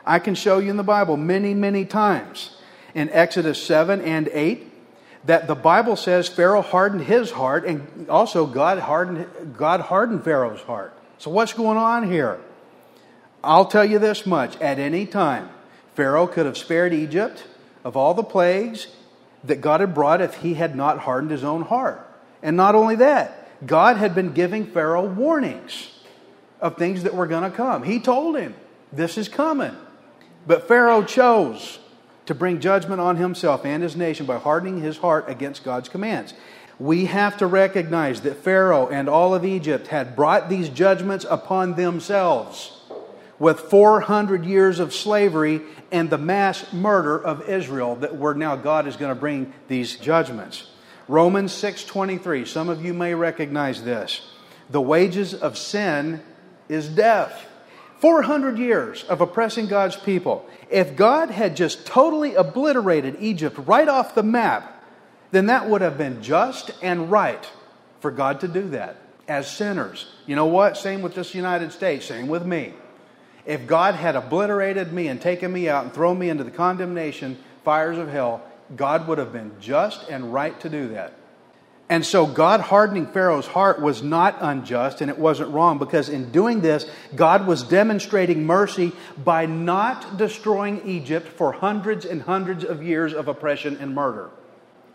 I 0.04 0.18
can 0.18 0.34
show 0.34 0.58
you 0.58 0.70
in 0.70 0.76
the 0.76 0.84
Bible 0.84 1.16
many, 1.16 1.52
many 1.52 1.84
times 1.84 2.55
in 2.96 3.10
Exodus 3.10 3.62
7 3.62 4.00
and 4.00 4.26
8 4.32 4.72
that 5.26 5.46
the 5.46 5.54
Bible 5.54 5.96
says 5.96 6.28
Pharaoh 6.28 6.62
hardened 6.62 7.02
his 7.02 7.30
heart 7.30 7.66
and 7.66 8.08
also 8.08 8.46
God 8.46 8.78
hardened, 8.78 9.54
God 9.56 9.80
hardened 9.82 10.24
Pharaoh's 10.24 10.62
heart. 10.62 10.94
So, 11.18 11.30
what's 11.30 11.52
going 11.52 11.76
on 11.76 12.10
here? 12.10 12.40
I'll 13.44 13.66
tell 13.66 13.84
you 13.84 13.98
this 13.98 14.24
much 14.24 14.58
at 14.62 14.78
any 14.78 15.04
time, 15.04 15.50
Pharaoh 15.94 16.26
could 16.26 16.46
have 16.46 16.56
spared 16.56 16.94
Egypt 16.94 17.44
of 17.84 17.98
all 17.98 18.14
the 18.14 18.24
plagues 18.24 18.86
that 19.44 19.60
God 19.60 19.80
had 19.80 19.94
brought 19.94 20.22
if 20.22 20.36
he 20.36 20.54
had 20.54 20.74
not 20.74 21.00
hardened 21.00 21.30
his 21.30 21.44
own 21.44 21.62
heart. 21.62 22.00
And 22.42 22.56
not 22.56 22.74
only 22.74 22.96
that, 22.96 23.66
God 23.66 23.98
had 23.98 24.14
been 24.14 24.32
giving 24.32 24.66
Pharaoh 24.66 25.06
warnings 25.06 25.90
of 26.60 26.78
things 26.78 27.02
that 27.02 27.14
were 27.14 27.26
going 27.26 27.48
to 27.48 27.54
come. 27.54 27.82
He 27.82 28.00
told 28.00 28.38
him, 28.38 28.54
This 28.90 29.18
is 29.18 29.28
coming. 29.28 29.76
But 30.46 30.66
Pharaoh 30.66 31.04
chose 31.04 31.78
to 32.26 32.34
bring 32.34 32.60
judgment 32.60 33.00
on 33.00 33.16
himself 33.16 33.64
and 33.64 33.82
his 33.82 33.96
nation 33.96 34.26
by 34.26 34.38
hardening 34.38 34.80
his 34.80 34.98
heart 34.98 35.24
against 35.28 35.64
God's 35.64 35.88
commands. 35.88 36.34
We 36.78 37.06
have 37.06 37.38
to 37.38 37.46
recognize 37.46 38.20
that 38.22 38.36
Pharaoh 38.36 38.88
and 38.88 39.08
all 39.08 39.34
of 39.34 39.44
Egypt 39.44 39.86
had 39.86 40.14
brought 40.14 40.48
these 40.48 40.68
judgments 40.68 41.24
upon 41.28 41.74
themselves 41.74 42.72
with 43.38 43.60
400 43.60 44.44
years 44.44 44.78
of 44.78 44.94
slavery 44.94 45.62
and 45.92 46.10
the 46.10 46.18
mass 46.18 46.72
murder 46.72 47.18
of 47.18 47.48
Israel 47.48 47.96
that 47.96 48.16
where 48.16 48.34
now 48.34 48.56
God 48.56 48.86
is 48.86 48.96
going 48.96 49.14
to 49.14 49.20
bring 49.20 49.52
these 49.68 49.96
judgments. 49.96 50.68
Romans 51.08 51.52
6:23. 51.52 52.44
Some 52.44 52.68
of 52.68 52.84
you 52.84 52.92
may 52.92 53.14
recognize 53.14 53.82
this. 53.82 54.20
The 54.70 54.80
wages 54.80 55.32
of 55.32 55.56
sin 55.56 56.20
is 56.68 56.88
death. 56.88 57.46
400 57.98 58.58
years 58.58 59.04
of 59.04 59.20
oppressing 59.20 59.66
God's 59.66 59.96
people. 59.96 60.48
If 60.70 60.96
God 60.96 61.30
had 61.30 61.56
just 61.56 61.86
totally 61.86 62.34
obliterated 62.34 63.16
Egypt 63.20 63.58
right 63.66 63.88
off 63.88 64.14
the 64.14 64.22
map, 64.22 64.84
then 65.30 65.46
that 65.46 65.68
would 65.68 65.80
have 65.80 65.98
been 65.98 66.22
just 66.22 66.70
and 66.82 67.10
right 67.10 67.50
for 68.00 68.10
God 68.10 68.40
to 68.40 68.48
do 68.48 68.68
that 68.70 68.96
as 69.28 69.50
sinners. 69.50 70.06
You 70.26 70.36
know 70.36 70.46
what? 70.46 70.76
Same 70.76 71.02
with 71.02 71.14
this 71.14 71.34
United 71.34 71.72
States, 71.72 72.06
same 72.06 72.28
with 72.28 72.44
me. 72.44 72.74
If 73.44 73.66
God 73.66 73.94
had 73.94 74.16
obliterated 74.16 74.92
me 74.92 75.08
and 75.08 75.20
taken 75.20 75.52
me 75.52 75.68
out 75.68 75.84
and 75.84 75.94
thrown 75.94 76.18
me 76.18 76.28
into 76.28 76.44
the 76.44 76.50
condemnation 76.50 77.38
fires 77.64 77.98
of 77.98 78.08
hell, 78.08 78.42
God 78.74 79.06
would 79.08 79.18
have 79.18 79.32
been 79.32 79.52
just 79.60 80.08
and 80.08 80.32
right 80.32 80.58
to 80.60 80.68
do 80.68 80.88
that. 80.88 81.12
And 81.88 82.04
so, 82.04 82.26
God 82.26 82.60
hardening 82.60 83.06
Pharaoh's 83.06 83.46
heart 83.46 83.80
was 83.80 84.02
not 84.02 84.38
unjust 84.40 85.00
and 85.00 85.08
it 85.08 85.18
wasn't 85.18 85.52
wrong 85.52 85.78
because 85.78 86.08
in 86.08 86.32
doing 86.32 86.60
this, 86.60 86.84
God 87.14 87.46
was 87.46 87.62
demonstrating 87.62 88.44
mercy 88.44 88.92
by 89.22 89.46
not 89.46 90.16
destroying 90.16 90.82
Egypt 90.84 91.28
for 91.28 91.52
hundreds 91.52 92.04
and 92.04 92.22
hundreds 92.22 92.64
of 92.64 92.82
years 92.82 93.14
of 93.14 93.28
oppression 93.28 93.76
and 93.76 93.94
murder. 93.94 94.30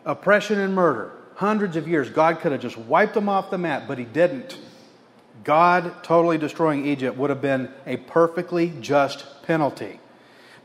Oppression 0.04 0.60
and 0.60 0.76
murder, 0.76 1.14
hundreds 1.36 1.78
of 1.78 1.88
years. 1.88 2.10
God 2.10 2.42
could 2.42 2.52
have 2.52 2.62
just 2.62 2.78
wiped 2.78 3.14
them 3.14 3.30
off 3.30 3.52
the 3.52 3.58
map, 3.58 3.84
but 3.88 3.98
He 3.98 4.06
didn't. 4.06 4.58
God 5.46 6.04
totally 6.04 6.38
destroying 6.38 6.86
Egypt 6.86 7.18
would 7.18 7.30
have 7.30 7.42
been 7.42 7.72
a 7.86 7.98
perfectly 7.98 8.74
just 8.82 9.26
penalty. 9.44 10.02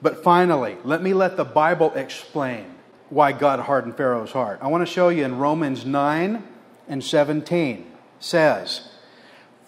But 0.02 0.24
finally, 0.24 0.76
let 0.82 1.02
me 1.02 1.14
let 1.14 1.36
the 1.36 1.44
Bible 1.44 1.92
explain 1.94 2.75
why 3.08 3.32
God 3.32 3.60
hardened 3.60 3.96
Pharaoh's 3.96 4.32
heart. 4.32 4.58
I 4.60 4.68
want 4.68 4.86
to 4.86 4.92
show 4.92 5.08
you 5.08 5.24
in 5.24 5.38
Romans 5.38 5.84
9 5.84 6.42
and 6.88 7.04
17 7.04 7.86
says, 8.18 8.88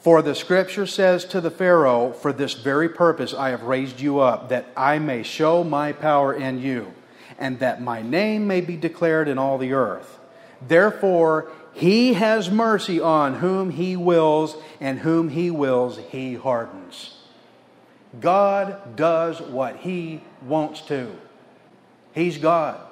For 0.00 0.22
the 0.22 0.34
scripture 0.34 0.86
says 0.86 1.24
to 1.26 1.40
the 1.40 1.50
Pharaoh, 1.50 2.12
For 2.12 2.32
this 2.32 2.54
very 2.54 2.88
purpose 2.88 3.34
I 3.34 3.50
have 3.50 3.62
raised 3.62 4.00
you 4.00 4.18
up, 4.18 4.48
that 4.48 4.66
I 4.76 4.98
may 4.98 5.22
show 5.22 5.62
my 5.62 5.92
power 5.92 6.34
in 6.34 6.60
you, 6.60 6.92
and 7.38 7.60
that 7.60 7.80
my 7.80 8.02
name 8.02 8.46
may 8.46 8.60
be 8.60 8.76
declared 8.76 9.28
in 9.28 9.38
all 9.38 9.58
the 9.58 9.72
earth. 9.72 10.18
Therefore, 10.66 11.50
he 11.72 12.14
has 12.14 12.50
mercy 12.50 13.00
on 13.00 13.34
whom 13.34 13.70
he 13.70 13.96
wills, 13.96 14.56
and 14.80 14.98
whom 14.98 15.28
he 15.28 15.50
wills, 15.50 15.98
he 16.10 16.34
hardens. 16.34 17.14
God 18.18 18.96
does 18.96 19.40
what 19.40 19.76
he 19.76 20.22
wants 20.42 20.80
to. 20.82 21.14
He's 22.12 22.38
God 22.38 22.87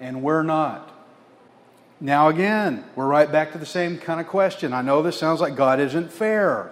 and 0.00 0.22
we're 0.22 0.42
not. 0.42 0.92
Now, 2.00 2.28
again, 2.28 2.84
we're 2.94 3.06
right 3.06 3.30
back 3.30 3.52
to 3.52 3.58
the 3.58 3.66
same 3.66 3.98
kind 3.98 4.20
of 4.20 4.26
question. 4.26 4.72
I 4.72 4.82
know 4.82 5.02
this 5.02 5.18
sounds 5.18 5.40
like 5.40 5.56
God 5.56 5.80
isn't 5.80 6.12
fair. 6.12 6.70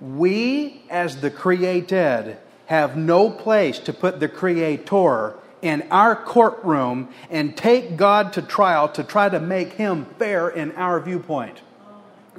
We, 0.00 0.82
as 0.88 1.20
the 1.20 1.30
created, 1.30 2.38
have 2.66 2.96
no 2.96 3.30
place 3.30 3.78
to 3.80 3.92
put 3.92 4.20
the 4.20 4.28
Creator 4.28 5.34
in 5.60 5.82
our 5.90 6.14
courtroom 6.14 7.08
and 7.30 7.56
take 7.56 7.96
God 7.96 8.32
to 8.34 8.42
trial 8.42 8.88
to 8.90 9.02
try 9.02 9.28
to 9.28 9.40
make 9.40 9.72
Him 9.74 10.06
fair 10.18 10.48
in 10.48 10.72
our 10.72 11.00
viewpoint. 11.00 11.60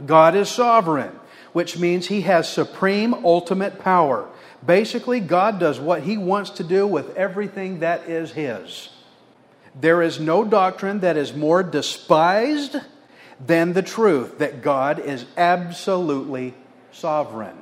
God 0.05 0.35
is 0.35 0.49
sovereign, 0.49 1.19
which 1.53 1.77
means 1.77 2.07
He 2.07 2.21
has 2.21 2.47
supreme, 2.47 3.13
ultimate 3.25 3.79
power. 3.79 4.27
Basically, 4.65 5.19
God 5.19 5.59
does 5.59 5.79
what 5.79 6.03
He 6.03 6.17
wants 6.17 6.51
to 6.51 6.63
do 6.63 6.87
with 6.87 7.15
everything 7.15 7.79
that 7.79 8.09
is 8.09 8.31
His. 8.31 8.89
There 9.75 10.01
is 10.01 10.19
no 10.19 10.43
doctrine 10.43 11.01
that 11.01 11.17
is 11.17 11.33
more 11.33 11.63
despised 11.63 12.75
than 13.45 13.73
the 13.73 13.81
truth 13.81 14.39
that 14.39 14.61
God 14.61 14.99
is 14.99 15.25
absolutely 15.37 16.53
sovereign. 16.91 17.57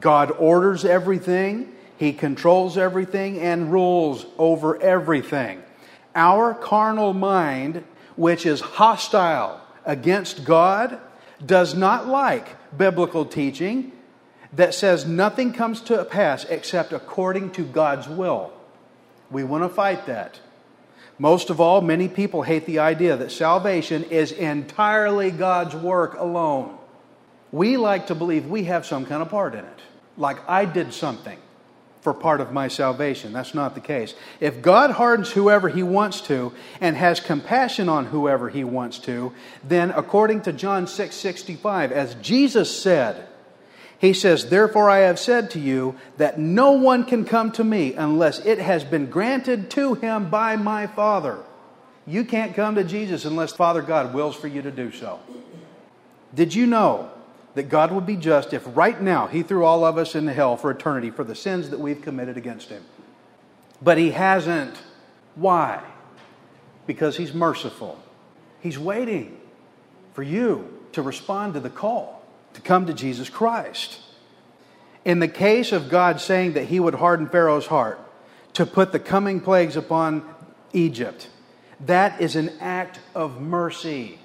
God 0.00 0.30
orders 0.32 0.84
everything, 0.84 1.72
He 1.96 2.12
controls 2.12 2.78
everything, 2.78 3.38
and 3.40 3.72
rules 3.72 4.26
over 4.38 4.80
everything. 4.80 5.62
Our 6.14 6.54
carnal 6.54 7.12
mind, 7.14 7.84
which 8.16 8.46
is 8.46 8.60
hostile 8.60 9.60
against 9.84 10.44
God, 10.44 10.98
does 11.44 11.74
not 11.74 12.06
like 12.06 12.56
biblical 12.76 13.24
teaching 13.24 13.92
that 14.52 14.74
says 14.74 15.06
nothing 15.06 15.52
comes 15.52 15.80
to 15.82 16.04
pass 16.04 16.44
except 16.44 16.92
according 16.92 17.50
to 17.52 17.64
God's 17.64 18.08
will. 18.08 18.52
We 19.30 19.44
want 19.44 19.64
to 19.64 19.68
fight 19.68 20.06
that. 20.06 20.40
Most 21.18 21.50
of 21.50 21.60
all, 21.60 21.80
many 21.80 22.08
people 22.08 22.42
hate 22.42 22.64
the 22.64 22.78
idea 22.78 23.16
that 23.16 23.32
salvation 23.32 24.04
is 24.04 24.30
entirely 24.30 25.30
God's 25.30 25.74
work 25.74 26.14
alone. 26.18 26.78
We 27.50 27.76
like 27.76 28.06
to 28.08 28.14
believe 28.14 28.46
we 28.46 28.64
have 28.64 28.86
some 28.86 29.04
kind 29.04 29.22
of 29.22 29.28
part 29.28 29.54
in 29.54 29.64
it, 29.64 29.80
like 30.16 30.38
I 30.48 30.64
did 30.64 30.92
something 30.92 31.38
for 32.02 32.14
part 32.14 32.40
of 32.40 32.52
my 32.52 32.68
salvation. 32.68 33.32
That's 33.32 33.54
not 33.54 33.74
the 33.74 33.80
case. 33.80 34.14
If 34.38 34.62
God 34.62 34.92
hardens 34.92 35.30
whoever 35.30 35.68
he 35.68 35.82
wants 35.82 36.20
to 36.22 36.52
and 36.80 36.96
has 36.96 37.18
compassion 37.18 37.88
on 37.88 38.06
whoever 38.06 38.48
he 38.48 38.62
wants 38.62 38.98
to, 39.00 39.32
then 39.64 39.90
according 39.90 40.42
to 40.42 40.52
John 40.52 40.86
6:65, 40.86 41.90
as 41.90 42.14
Jesus 42.16 42.80
said, 42.80 43.27
he 43.98 44.12
says, 44.12 44.48
Therefore 44.48 44.88
I 44.88 44.98
have 44.98 45.18
said 45.18 45.50
to 45.50 45.60
you 45.60 45.96
that 46.16 46.38
no 46.38 46.72
one 46.72 47.04
can 47.04 47.24
come 47.24 47.50
to 47.52 47.64
me 47.64 47.94
unless 47.94 48.38
it 48.46 48.58
has 48.58 48.84
been 48.84 49.06
granted 49.06 49.70
to 49.72 49.94
him 49.94 50.30
by 50.30 50.56
my 50.56 50.86
Father. 50.86 51.38
You 52.06 52.24
can't 52.24 52.54
come 52.54 52.76
to 52.76 52.84
Jesus 52.84 53.24
unless 53.24 53.52
Father 53.52 53.82
God 53.82 54.14
wills 54.14 54.36
for 54.36 54.46
you 54.46 54.62
to 54.62 54.70
do 54.70 54.92
so. 54.92 55.20
Did 56.34 56.54
you 56.54 56.66
know 56.66 57.10
that 57.54 57.64
God 57.64 57.90
would 57.90 58.06
be 58.06 58.16
just 58.16 58.54
if 58.54 58.62
right 58.76 59.00
now 59.00 59.26
He 59.26 59.42
threw 59.42 59.64
all 59.64 59.84
of 59.84 59.98
us 59.98 60.14
into 60.14 60.32
hell 60.32 60.56
for 60.56 60.70
eternity 60.70 61.10
for 61.10 61.24
the 61.24 61.34
sins 61.34 61.70
that 61.70 61.80
we've 61.80 62.00
committed 62.00 62.36
against 62.36 62.68
Him? 62.68 62.84
But 63.82 63.98
He 63.98 64.12
hasn't. 64.12 64.80
Why? 65.34 65.82
Because 66.86 67.16
He's 67.16 67.34
merciful. 67.34 68.00
He's 68.60 68.78
waiting 68.78 69.40
for 70.14 70.22
you 70.22 70.82
to 70.92 71.02
respond 71.02 71.54
to 71.54 71.60
the 71.60 71.70
call 71.70 72.17
to 72.58 72.62
come 72.62 72.86
to 72.86 72.92
Jesus 72.92 73.30
Christ. 73.30 74.00
In 75.04 75.20
the 75.20 75.28
case 75.28 75.70
of 75.70 75.88
God 75.88 76.20
saying 76.20 76.54
that 76.54 76.64
he 76.64 76.80
would 76.80 76.96
harden 76.96 77.28
Pharaoh's 77.28 77.66
heart 77.66 78.00
to 78.54 78.66
put 78.66 78.90
the 78.90 78.98
coming 78.98 79.40
plagues 79.40 79.76
upon 79.76 80.28
Egypt, 80.72 81.28
that 81.86 82.20
is 82.20 82.34
an 82.34 82.50
act 82.58 82.98
of 83.14 83.40
mercy. 83.40 84.18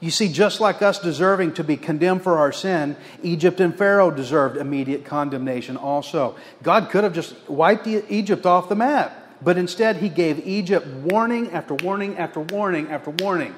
You 0.00 0.10
see, 0.10 0.32
just 0.32 0.60
like 0.60 0.82
us 0.82 0.98
deserving 0.98 1.54
to 1.54 1.64
be 1.64 1.76
condemned 1.76 2.24
for 2.24 2.38
our 2.38 2.50
sin, 2.50 2.96
Egypt 3.22 3.60
and 3.60 3.76
Pharaoh 3.76 4.10
deserved 4.10 4.56
immediate 4.56 5.04
condemnation 5.04 5.76
also. 5.76 6.34
God 6.64 6.90
could 6.90 7.04
have 7.04 7.14
just 7.14 7.36
wiped 7.48 7.86
Egypt 7.86 8.46
off 8.46 8.68
the 8.68 8.74
map, 8.74 9.16
but 9.40 9.56
instead 9.56 9.98
he 9.98 10.08
gave 10.08 10.44
Egypt 10.44 10.88
warning 10.88 11.52
after 11.52 11.74
warning 11.74 12.18
after 12.18 12.40
warning 12.40 12.88
after 12.88 13.10
warning 13.10 13.54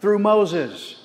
through 0.00 0.20
Moses. 0.20 1.03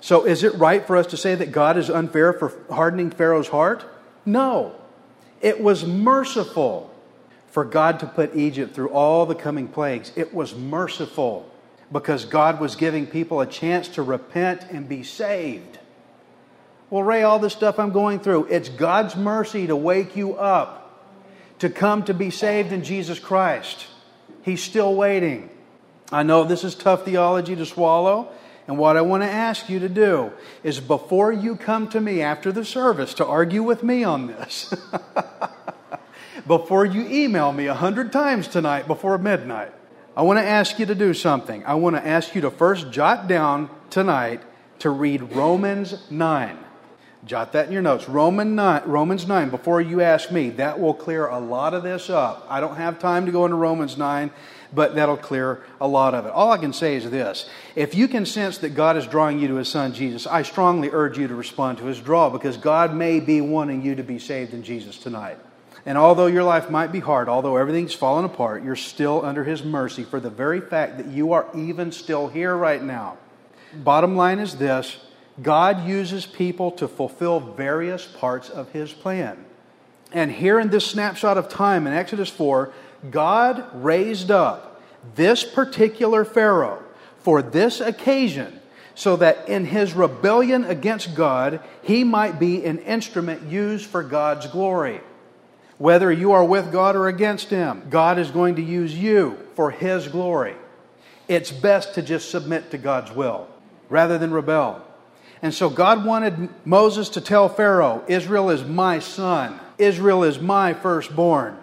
So, 0.00 0.24
is 0.24 0.42
it 0.44 0.54
right 0.54 0.86
for 0.86 0.96
us 0.96 1.06
to 1.08 1.16
say 1.16 1.34
that 1.34 1.52
God 1.52 1.76
is 1.76 1.90
unfair 1.90 2.32
for 2.32 2.52
hardening 2.70 3.10
Pharaoh's 3.10 3.48
heart? 3.48 3.84
No. 4.24 4.74
It 5.40 5.60
was 5.60 5.84
merciful 5.84 6.92
for 7.48 7.64
God 7.64 8.00
to 8.00 8.06
put 8.06 8.36
Egypt 8.36 8.74
through 8.74 8.90
all 8.90 9.26
the 9.26 9.34
coming 9.34 9.68
plagues. 9.68 10.12
It 10.16 10.34
was 10.34 10.54
merciful 10.54 11.50
because 11.90 12.24
God 12.24 12.60
was 12.60 12.76
giving 12.76 13.06
people 13.06 13.40
a 13.40 13.46
chance 13.46 13.88
to 13.88 14.02
repent 14.02 14.66
and 14.70 14.88
be 14.88 15.02
saved. 15.02 15.78
Well, 16.90 17.02
Ray, 17.02 17.22
all 17.22 17.38
this 17.38 17.52
stuff 17.52 17.78
I'm 17.78 17.92
going 17.92 18.20
through, 18.20 18.46
it's 18.46 18.68
God's 18.68 19.16
mercy 19.16 19.66
to 19.66 19.76
wake 19.76 20.16
you 20.16 20.34
up, 20.36 21.04
to 21.58 21.68
come 21.68 22.04
to 22.04 22.14
be 22.14 22.30
saved 22.30 22.72
in 22.72 22.84
Jesus 22.84 23.18
Christ. 23.18 23.86
He's 24.42 24.62
still 24.62 24.94
waiting. 24.94 25.50
I 26.12 26.22
know 26.22 26.44
this 26.44 26.62
is 26.62 26.74
tough 26.74 27.04
theology 27.04 27.56
to 27.56 27.66
swallow. 27.66 28.30
And 28.66 28.78
what 28.78 28.96
I 28.96 29.00
want 29.02 29.22
to 29.22 29.30
ask 29.30 29.68
you 29.68 29.78
to 29.78 29.88
do 29.88 30.32
is 30.64 30.80
before 30.80 31.32
you 31.32 31.56
come 31.56 31.88
to 31.90 32.00
me 32.00 32.20
after 32.20 32.50
the 32.50 32.64
service 32.64 33.14
to 33.14 33.26
argue 33.26 33.62
with 33.62 33.82
me 33.82 34.02
on 34.02 34.26
this, 34.26 34.74
before 36.46 36.84
you 36.84 37.06
email 37.08 37.52
me 37.52 37.66
a 37.66 37.74
hundred 37.74 38.12
times 38.12 38.48
tonight 38.48 38.88
before 38.88 39.18
midnight, 39.18 39.72
I 40.16 40.22
want 40.22 40.38
to 40.38 40.44
ask 40.44 40.78
you 40.78 40.86
to 40.86 40.94
do 40.94 41.14
something. 41.14 41.64
I 41.64 41.74
want 41.74 41.94
to 41.94 42.04
ask 42.04 42.34
you 42.34 42.40
to 42.40 42.50
first 42.50 42.90
jot 42.90 43.28
down 43.28 43.70
tonight 43.90 44.42
to 44.80 44.90
read 44.90 45.34
Romans 45.34 46.10
9. 46.10 46.65
Jot 47.26 47.52
that 47.52 47.66
in 47.66 47.72
your 47.72 47.82
notes. 47.82 48.08
Roman 48.08 48.54
9, 48.54 48.82
Romans 48.86 49.26
9, 49.26 49.50
before 49.50 49.80
you 49.80 50.00
ask 50.00 50.30
me, 50.30 50.50
that 50.50 50.80
will 50.80 50.94
clear 50.94 51.26
a 51.26 51.38
lot 51.38 51.74
of 51.74 51.82
this 51.82 52.08
up. 52.08 52.46
I 52.48 52.60
don't 52.60 52.76
have 52.76 52.98
time 52.98 53.26
to 53.26 53.32
go 53.32 53.44
into 53.44 53.56
Romans 53.56 53.98
9 53.98 54.30
but 54.72 54.94
that'll 54.94 55.16
clear 55.16 55.62
a 55.80 55.88
lot 55.88 56.14
of 56.14 56.26
it. 56.26 56.32
All 56.32 56.52
I 56.52 56.58
can 56.58 56.72
say 56.72 56.96
is 56.96 57.10
this 57.10 57.48
if 57.74 57.94
you 57.94 58.08
can 58.08 58.26
sense 58.26 58.58
that 58.58 58.70
God 58.70 58.96
is 58.96 59.06
drawing 59.06 59.38
you 59.38 59.48
to 59.48 59.54
His 59.56 59.68
Son 59.68 59.92
Jesus, 59.92 60.26
I 60.26 60.42
strongly 60.42 60.90
urge 60.92 61.18
you 61.18 61.28
to 61.28 61.34
respond 61.34 61.78
to 61.78 61.86
His 61.86 62.00
draw 62.00 62.30
because 62.30 62.56
God 62.56 62.94
may 62.94 63.20
be 63.20 63.40
wanting 63.40 63.82
you 63.82 63.94
to 63.94 64.02
be 64.02 64.18
saved 64.18 64.54
in 64.54 64.62
Jesus 64.62 64.98
tonight. 64.98 65.38
And 65.84 65.96
although 65.96 66.26
your 66.26 66.42
life 66.42 66.68
might 66.68 66.90
be 66.90 66.98
hard, 66.98 67.28
although 67.28 67.56
everything's 67.56 67.94
fallen 67.94 68.24
apart, 68.24 68.64
you're 68.64 68.76
still 68.76 69.24
under 69.24 69.44
His 69.44 69.62
mercy 69.62 70.04
for 70.04 70.20
the 70.20 70.30
very 70.30 70.60
fact 70.60 70.98
that 70.98 71.06
you 71.06 71.32
are 71.32 71.48
even 71.54 71.92
still 71.92 72.28
here 72.28 72.56
right 72.56 72.82
now. 72.82 73.18
Bottom 73.72 74.16
line 74.16 74.38
is 74.38 74.56
this 74.56 74.96
God 75.42 75.86
uses 75.86 76.26
people 76.26 76.70
to 76.72 76.88
fulfill 76.88 77.40
various 77.40 78.06
parts 78.06 78.48
of 78.48 78.70
His 78.72 78.92
plan. 78.92 79.44
And 80.12 80.30
here 80.30 80.58
in 80.58 80.70
this 80.70 80.86
snapshot 80.86 81.36
of 81.36 81.48
time 81.48 81.86
in 81.86 81.92
Exodus 81.92 82.30
4, 82.30 82.72
God 83.10 83.64
raised 83.74 84.30
up 84.30 84.80
this 85.14 85.44
particular 85.44 86.24
Pharaoh 86.24 86.82
for 87.18 87.42
this 87.42 87.80
occasion 87.80 88.60
so 88.94 89.16
that 89.16 89.48
in 89.48 89.66
his 89.66 89.92
rebellion 89.92 90.64
against 90.64 91.14
God, 91.14 91.60
he 91.82 92.02
might 92.02 92.38
be 92.38 92.64
an 92.64 92.78
instrument 92.78 93.42
used 93.42 93.86
for 93.86 94.02
God's 94.02 94.46
glory. 94.46 95.00
Whether 95.76 96.10
you 96.10 96.32
are 96.32 96.44
with 96.44 96.72
God 96.72 96.96
or 96.96 97.06
against 97.06 97.50
him, 97.50 97.82
God 97.90 98.18
is 98.18 98.30
going 98.30 98.56
to 98.56 98.62
use 98.62 98.96
you 98.96 99.38
for 99.54 99.70
his 99.70 100.08
glory. 100.08 100.54
It's 101.28 101.50
best 101.50 101.94
to 101.94 102.02
just 102.02 102.30
submit 102.30 102.70
to 102.70 102.78
God's 102.78 103.12
will 103.12 103.48
rather 103.90 104.16
than 104.16 104.32
rebel. 104.32 104.82
And 105.42 105.52
so 105.52 105.68
God 105.68 106.04
wanted 106.04 106.48
Moses 106.64 107.08
to 107.10 107.20
tell 107.20 107.48
Pharaoh, 107.48 108.02
Israel 108.08 108.50
is 108.50 108.64
my 108.64 108.98
son, 108.98 109.60
Israel 109.78 110.24
is 110.24 110.40
my 110.40 110.72
firstborn. 110.72 111.58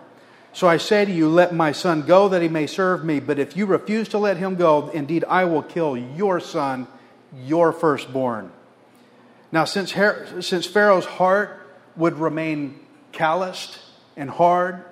So 0.53 0.67
I 0.67 0.77
say 0.77 1.03
to 1.03 1.11
you, 1.11 1.27
let 1.29 1.55
my 1.55 1.71
son 1.71 2.03
go 2.03 2.29
that 2.29 2.43
he 2.43 2.47
may 2.47 2.67
serve 2.67 3.03
me. 3.03 3.19
But 3.19 3.39
if 3.39 3.57
you 3.57 3.65
refuse 3.65 4.07
to 4.09 4.19
let 4.19 4.37
him 4.37 4.55
go, 4.55 4.89
indeed 4.89 5.23
I 5.27 5.45
will 5.45 5.63
kill 5.63 5.97
your 5.97 6.39
son, 6.39 6.87
your 7.35 7.73
firstborn. 7.73 8.51
Now, 9.51 9.65
since, 9.65 9.95
since 10.41 10.67
Pharaoh's 10.67 11.05
heart 11.05 11.59
would 11.95 12.19
remain 12.19 12.79
calloused 13.11 13.79
and 14.15 14.29
hard, 14.29 14.83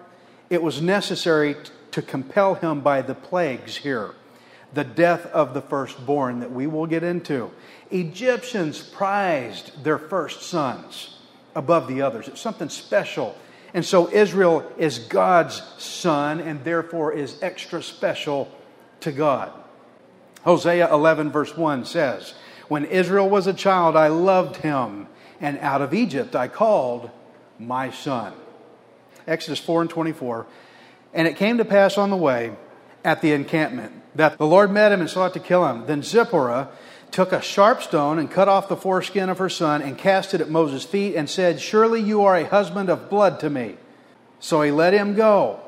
it 0.50 0.63
was 0.63 0.82
necessary 0.82 1.56
to 1.91 2.02
compel 2.02 2.56
him 2.56 2.82
by 2.82 3.04
the 3.04 3.13
plagues 3.13 3.78
here 3.78 4.15
the 4.73 4.84
death 4.84 5.25
of 5.27 5.53
the 5.53 5.62
firstborn 5.62 6.39
that 6.39 6.51
we 6.51 6.67
will 6.67 6.86
get 6.86 7.03
into. 7.03 7.51
Egyptians 7.89 8.81
prized 8.81 9.84
their 9.84 9.97
first 9.97 10.43
sons 10.43 11.17
above 11.55 11.88
the 11.88 12.01
others. 12.01 12.27
It's 12.27 12.41
something 12.41 12.69
special 12.69 13.36
and 13.73 13.86
so 13.86 14.10
Israel 14.12 14.69
is 14.77 14.99
God's 14.99 15.62
son 15.77 16.39
and 16.39 16.63
therefore 16.63 17.13
is 17.13 17.41
extra 17.41 17.81
special 17.81 18.51
to 19.01 19.12
God. 19.12 19.51
Hosea 20.43 20.93
11, 20.93 21.31
verse 21.31 21.55
1 21.55 21.86
says, 21.86 22.34
When 22.67 22.86
Israel 22.86 23.29
was 23.29 23.47
a 23.47 23.53
child, 23.53 23.95
I 23.95 24.07
loved 24.07 24.57
him, 24.57 25.07
and 25.39 25.57
out 25.60 25.81
of 25.81 25.93
Egypt 25.93 26.36
I 26.36 26.47
called 26.47 27.10
my 27.60 27.91
son. 27.91 28.34
Exodus 29.27 29.60
4 29.60 29.81
and 29.81 29.89
24. 29.89 30.47
And 31.13 31.27
it 31.27 31.38
came 31.38 31.57
to 31.60 31.65
pass 31.65 31.97
on 31.97 32.10
the 32.10 32.17
way 32.17 32.55
at 33.03 33.21
the 33.21 33.31
encampment 33.31 33.93
that 34.15 34.38
the 34.38 34.45
Lord 34.45 34.71
met 34.71 34.91
him 34.91 35.02
and 35.02 35.10
sought 35.10 35.34
to 35.34 35.39
kill 35.39 35.65
him. 35.67 35.86
Then 35.86 36.04
Zipporah 36.04 36.69
took 37.12 37.32
a 37.32 37.41
sharp 37.41 37.82
stone 37.82 38.17
and 38.19 38.32
cut 38.32 38.47
off 38.47 38.69
the 38.69 38.78
foreskin 38.78 39.30
of 39.30 39.38
her 39.38 39.50
son 39.50 39.82
and 39.82 39.97
cast 39.97 40.34
it 40.34 40.41
at 40.41 40.50
Moses' 40.50 40.84
feet 40.84 41.15
and 41.15 41.30
said, 41.30 41.60
Surely 41.60 42.02
you 42.02 42.24
are 42.24 42.38
a 42.38 42.45
husband 42.45 42.89
of 42.89 43.10
blood 43.10 43.39
to 43.41 43.50
me. 43.50 43.76
So 44.39 44.62
he 44.62 44.71
let 44.71 44.93
him 44.93 45.13
go. 45.13 45.60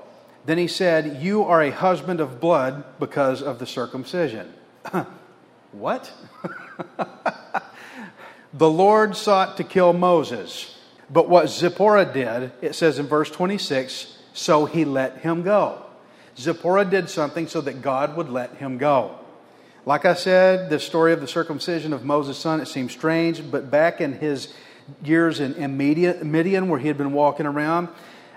Then 0.45 0.57
he 0.57 0.67
said, 0.67 1.21
You 1.21 1.43
are 1.43 1.61
a 1.61 1.71
husband 1.71 2.19
of 2.19 2.39
blood 2.39 2.83
because 2.99 3.41
of 3.41 3.59
the 3.59 3.67
circumcision. 3.67 4.53
what? 5.71 6.11
the 8.53 8.69
Lord 8.69 9.15
sought 9.15 9.57
to 9.57 9.63
kill 9.63 9.93
Moses. 9.93 10.77
But 11.09 11.29
what 11.29 11.49
Zipporah 11.49 12.11
did, 12.11 12.51
it 12.61 12.75
says 12.75 12.99
in 12.99 13.07
verse 13.07 13.29
26, 13.29 14.17
so 14.33 14.65
he 14.65 14.85
let 14.85 15.19
him 15.19 15.43
go. 15.43 15.83
Zipporah 16.37 16.85
did 16.85 17.09
something 17.09 17.47
so 17.47 17.61
that 17.61 17.81
God 17.81 18.17
would 18.17 18.29
let 18.29 18.55
him 18.55 18.77
go. 18.77 19.19
Like 19.85 20.05
I 20.05 20.13
said, 20.13 20.69
the 20.69 20.79
story 20.79 21.11
of 21.13 21.21
the 21.21 21.27
circumcision 21.27 21.91
of 21.93 22.05
Moses' 22.05 22.37
son, 22.37 22.61
it 22.61 22.67
seems 22.67 22.93
strange, 22.93 23.51
but 23.51 23.69
back 23.69 23.99
in 23.99 24.13
his 24.13 24.53
years 25.03 25.39
in, 25.39 25.77
Midian, 25.77 26.69
where 26.69 26.79
he 26.79 26.87
had 26.87 26.97
been 26.97 27.13
walking 27.13 27.45
around 27.45 27.89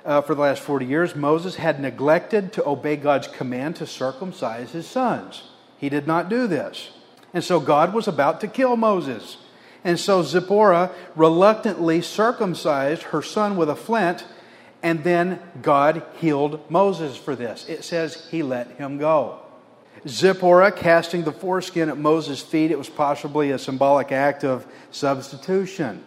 uh, 0.05 0.23
for 0.23 0.35
the 0.35 0.43
last 0.43 0.63
40 0.63 0.87
years, 0.87 1.15
Moses 1.15 1.57
had 1.57 1.81
neglected 1.81 2.53
to 2.55 2.69
obey 2.69 2.97
God's 2.97 3.29
command 3.29 3.77
to 3.77 3.87
circumcise 3.87 4.73
his 4.73 4.87
sons. 4.87 5.45
He 5.79 5.89
did 5.89 6.07
not 6.07 6.29
do 6.29 6.47
this. 6.47 6.91
And 7.33 7.45
so 7.45 7.61
God 7.61 7.93
was 7.93 8.09
about 8.09 8.41
to 8.41 8.49
kill 8.49 8.77
Moses. 8.77 9.37
And 9.85 10.01
so 10.01 10.23
Zipporah 10.23 10.91
reluctantly 11.15 12.01
circumcised 12.01 13.03
her 13.05 13.23
son 13.23 13.57
with 13.57 13.69
a 13.69 13.77
flint 13.77 14.25
And 14.87 15.03
then 15.03 15.41
God 15.63 16.05
healed 16.21 16.71
Moses 16.71 17.17
for 17.17 17.35
this. 17.35 17.69
It 17.69 17.83
says 17.83 18.29
he 18.31 18.45
let 18.45 18.71
him 18.77 18.99
go. 18.99 19.41
Zipporah 20.07 20.71
casting 20.71 21.25
the 21.25 21.33
foreskin 21.33 21.89
at 21.89 21.99
Moses' 21.99 22.41
feet, 22.41 22.71
it 22.71 22.79
was 22.79 22.89
possibly 22.89 23.51
a 23.51 23.59
symbolic 23.59 24.13
act 24.13 24.45
of 24.45 24.65
substitution, 24.93 26.05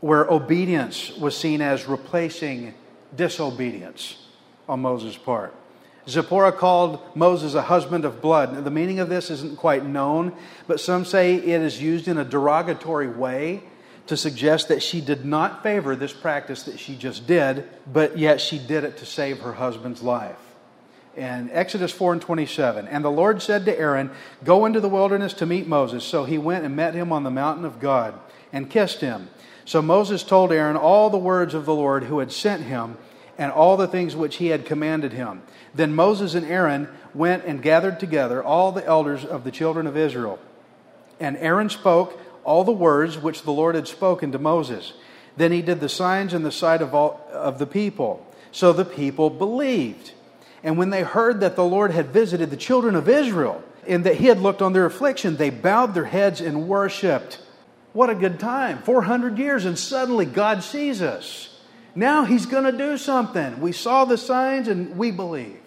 where 0.00 0.26
obedience 0.30 1.16
was 1.16 1.34
seen 1.34 1.62
as 1.62 1.86
replacing 1.86 2.74
disobedience 3.16 4.18
on 4.68 4.80
Moses' 4.80 5.16
part. 5.16 5.54
Zipporah 6.06 6.52
called 6.52 7.00
Moses 7.16 7.54
a 7.54 7.62
husband 7.62 8.04
of 8.04 8.20
blood. 8.20 8.52
Now, 8.52 8.60
the 8.60 8.70
meaning 8.70 9.00
of 9.00 9.08
this 9.08 9.30
isn't 9.30 9.56
quite 9.56 9.86
known, 9.86 10.34
but 10.66 10.78
some 10.78 11.06
say 11.06 11.36
it 11.36 11.62
is 11.62 11.80
used 11.80 12.06
in 12.06 12.18
a 12.18 12.24
derogatory 12.26 13.08
way 13.08 13.62
to 14.06 14.16
suggest 14.16 14.68
that 14.68 14.82
she 14.82 15.00
did 15.00 15.24
not 15.24 15.62
favor 15.62 15.94
this 15.94 16.12
practice 16.12 16.64
that 16.64 16.80
she 16.80 16.96
just 16.96 17.26
did, 17.26 17.68
but 17.92 18.18
yet 18.18 18.40
she 18.40 18.58
did 18.58 18.84
it 18.84 18.96
to 18.98 19.06
save 19.06 19.40
her 19.40 19.52
husband's 19.52 20.02
life. 20.02 20.38
And 21.16 21.50
Exodus 21.52 21.92
4 21.92 22.14
and 22.14 22.22
27, 22.22 22.86
and 22.86 23.04
the 23.04 23.10
Lord 23.10 23.42
said 23.42 23.64
to 23.64 23.78
Aaron, 23.78 24.10
Go 24.44 24.64
into 24.64 24.80
the 24.80 24.88
wilderness 24.88 25.34
to 25.34 25.46
meet 25.46 25.66
Moses. 25.66 26.04
So 26.04 26.24
he 26.24 26.38
went 26.38 26.64
and 26.64 26.76
met 26.76 26.94
him 26.94 27.12
on 27.12 27.24
the 27.24 27.30
mountain 27.30 27.64
of 27.64 27.80
God 27.80 28.14
and 28.52 28.70
kissed 28.70 29.00
him. 29.00 29.28
So 29.64 29.82
Moses 29.82 30.22
told 30.22 30.52
Aaron 30.52 30.76
all 30.76 31.10
the 31.10 31.18
words 31.18 31.54
of 31.54 31.66
the 31.66 31.74
Lord 31.74 32.04
who 32.04 32.20
had 32.20 32.32
sent 32.32 32.62
him 32.62 32.96
and 33.38 33.50
all 33.50 33.76
the 33.76 33.88
things 33.88 34.14
which 34.14 34.36
he 34.36 34.48
had 34.48 34.66
commanded 34.66 35.12
him. 35.12 35.42
Then 35.74 35.94
Moses 35.94 36.34
and 36.34 36.46
Aaron 36.46 36.88
went 37.14 37.44
and 37.44 37.62
gathered 37.62 37.98
together 37.98 38.42
all 38.42 38.72
the 38.72 38.84
elders 38.84 39.24
of 39.24 39.44
the 39.44 39.50
children 39.50 39.86
of 39.86 39.96
Israel. 39.96 40.38
And 41.18 41.36
Aaron 41.36 41.70
spoke 41.70 42.18
all 42.44 42.64
the 42.64 42.72
words 42.72 43.18
which 43.18 43.42
the 43.42 43.52
Lord 43.52 43.74
had 43.74 43.88
spoken 43.88 44.32
to 44.32 44.38
Moses. 44.38 44.92
Then 45.36 45.52
he 45.52 45.62
did 45.62 45.80
the 45.80 45.88
signs 45.88 46.34
in 46.34 46.42
the 46.42 46.52
sight 46.52 46.82
of, 46.82 46.94
all, 46.94 47.26
of 47.32 47.58
the 47.58 47.66
people. 47.66 48.26
So 48.52 48.72
the 48.72 48.84
people 48.84 49.30
believed. 49.30 50.12
And 50.62 50.76
when 50.76 50.90
they 50.90 51.02
heard 51.02 51.40
that 51.40 51.56
the 51.56 51.64
Lord 51.64 51.92
had 51.92 52.08
visited 52.08 52.50
the 52.50 52.56
children 52.56 52.94
of 52.94 53.08
Israel 53.08 53.62
and 53.86 54.04
that 54.04 54.16
he 54.16 54.26
had 54.26 54.40
looked 54.40 54.60
on 54.60 54.72
their 54.72 54.86
affliction, 54.86 55.36
they 55.36 55.50
bowed 55.50 55.94
their 55.94 56.04
heads 56.04 56.40
and 56.40 56.68
worshiped. 56.68 57.40
What 57.92 58.10
a 58.10 58.14
good 58.14 58.38
time. 58.38 58.82
400 58.82 59.38
years, 59.38 59.64
and 59.64 59.78
suddenly 59.78 60.26
God 60.26 60.62
sees 60.62 61.02
us. 61.02 61.58
Now 61.94 62.24
he's 62.24 62.46
going 62.46 62.64
to 62.64 62.76
do 62.76 62.96
something. 62.98 63.60
We 63.60 63.72
saw 63.72 64.04
the 64.04 64.18
signs 64.18 64.68
and 64.68 64.96
we 64.96 65.10
believe. 65.10 65.58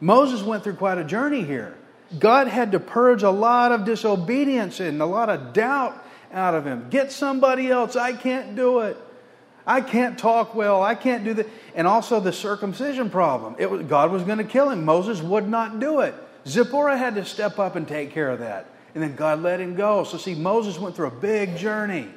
Moses 0.00 0.42
went 0.42 0.64
through 0.64 0.76
quite 0.76 0.98
a 0.98 1.04
journey 1.04 1.42
here. 1.42 1.76
God 2.18 2.48
had 2.48 2.72
to 2.72 2.80
purge 2.80 3.22
a 3.22 3.30
lot 3.30 3.72
of 3.72 3.84
disobedience 3.84 4.80
and 4.80 5.00
a 5.00 5.06
lot 5.06 5.28
of 5.28 5.52
doubt 5.52 6.04
out 6.32 6.54
of 6.54 6.66
him. 6.66 6.88
Get 6.90 7.12
somebody 7.12 7.70
else. 7.70 7.96
I 7.96 8.12
can't 8.12 8.56
do 8.56 8.80
it. 8.80 8.96
I 9.66 9.80
can't 9.80 10.18
talk 10.18 10.54
well. 10.54 10.82
I 10.82 10.94
can't 10.94 11.22
do 11.22 11.34
that. 11.34 11.48
And 11.74 11.86
also 11.86 12.18
the 12.18 12.32
circumcision 12.32 13.10
problem. 13.10 13.54
It 13.58 13.70
was, 13.70 13.82
God 13.82 14.10
was 14.10 14.22
going 14.22 14.38
to 14.38 14.44
kill 14.44 14.70
him. 14.70 14.84
Moses 14.84 15.20
would 15.22 15.48
not 15.48 15.78
do 15.78 16.00
it. 16.00 16.14
Zipporah 16.46 16.96
had 16.96 17.14
to 17.16 17.24
step 17.24 17.58
up 17.58 17.76
and 17.76 17.86
take 17.86 18.10
care 18.12 18.30
of 18.30 18.40
that. 18.40 18.66
And 18.94 19.02
then 19.02 19.14
God 19.14 19.42
let 19.42 19.60
him 19.60 19.76
go. 19.76 20.02
So, 20.02 20.18
see, 20.18 20.34
Moses 20.34 20.78
went 20.78 20.96
through 20.96 21.08
a 21.08 21.12
big 21.12 21.56
journey. 21.56 22.08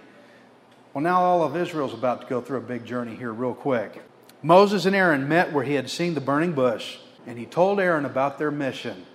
Well, 0.93 1.03
now 1.03 1.21
all 1.21 1.43
of 1.43 1.55
Israel's 1.55 1.93
about 1.93 2.21
to 2.21 2.27
go 2.27 2.41
through 2.41 2.57
a 2.57 2.61
big 2.61 2.85
journey 2.85 3.15
here, 3.15 3.31
real 3.31 3.53
quick. 3.53 4.01
Moses 4.41 4.85
and 4.85 4.95
Aaron 4.95 5.27
met 5.27 5.53
where 5.53 5.63
he 5.63 5.73
had 5.73 5.89
seen 5.89 6.15
the 6.15 6.21
burning 6.21 6.53
bush, 6.53 6.97
and 7.27 7.37
he 7.37 7.45
told 7.45 7.79
Aaron 7.79 8.05
about 8.05 8.37
their 8.39 8.51
mission. 8.51 9.05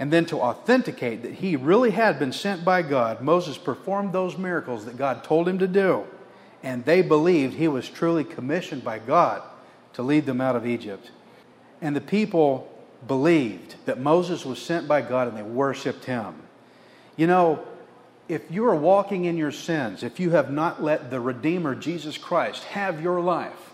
And 0.00 0.10
then 0.10 0.24
to 0.26 0.40
authenticate 0.40 1.22
that 1.24 1.34
he 1.34 1.56
really 1.56 1.90
had 1.90 2.18
been 2.18 2.32
sent 2.32 2.64
by 2.64 2.80
God, 2.80 3.20
Moses 3.20 3.58
performed 3.58 4.14
those 4.14 4.38
miracles 4.38 4.86
that 4.86 4.96
God 4.96 5.22
told 5.22 5.46
him 5.46 5.58
to 5.58 5.68
do. 5.68 6.04
And 6.62 6.86
they 6.86 7.02
believed 7.02 7.54
he 7.54 7.68
was 7.68 7.86
truly 7.86 8.24
commissioned 8.24 8.82
by 8.82 8.98
God 8.98 9.42
to 9.92 10.02
lead 10.02 10.24
them 10.24 10.40
out 10.40 10.56
of 10.56 10.66
Egypt. 10.66 11.10
And 11.82 11.94
the 11.94 12.00
people 12.00 12.66
believed 13.06 13.74
that 13.84 14.00
Moses 14.00 14.46
was 14.46 14.60
sent 14.60 14.88
by 14.88 15.02
God 15.02 15.28
and 15.28 15.36
they 15.36 15.42
worshiped 15.42 16.06
him. 16.06 16.34
You 17.16 17.26
know, 17.26 17.62
if 18.26 18.50
you 18.50 18.64
are 18.66 18.74
walking 18.74 19.26
in 19.26 19.36
your 19.36 19.52
sins, 19.52 20.02
if 20.02 20.18
you 20.18 20.30
have 20.30 20.50
not 20.50 20.82
let 20.82 21.10
the 21.10 21.20
Redeemer, 21.20 21.74
Jesus 21.74 22.16
Christ, 22.16 22.64
have 22.64 23.02
your 23.02 23.20
life, 23.20 23.70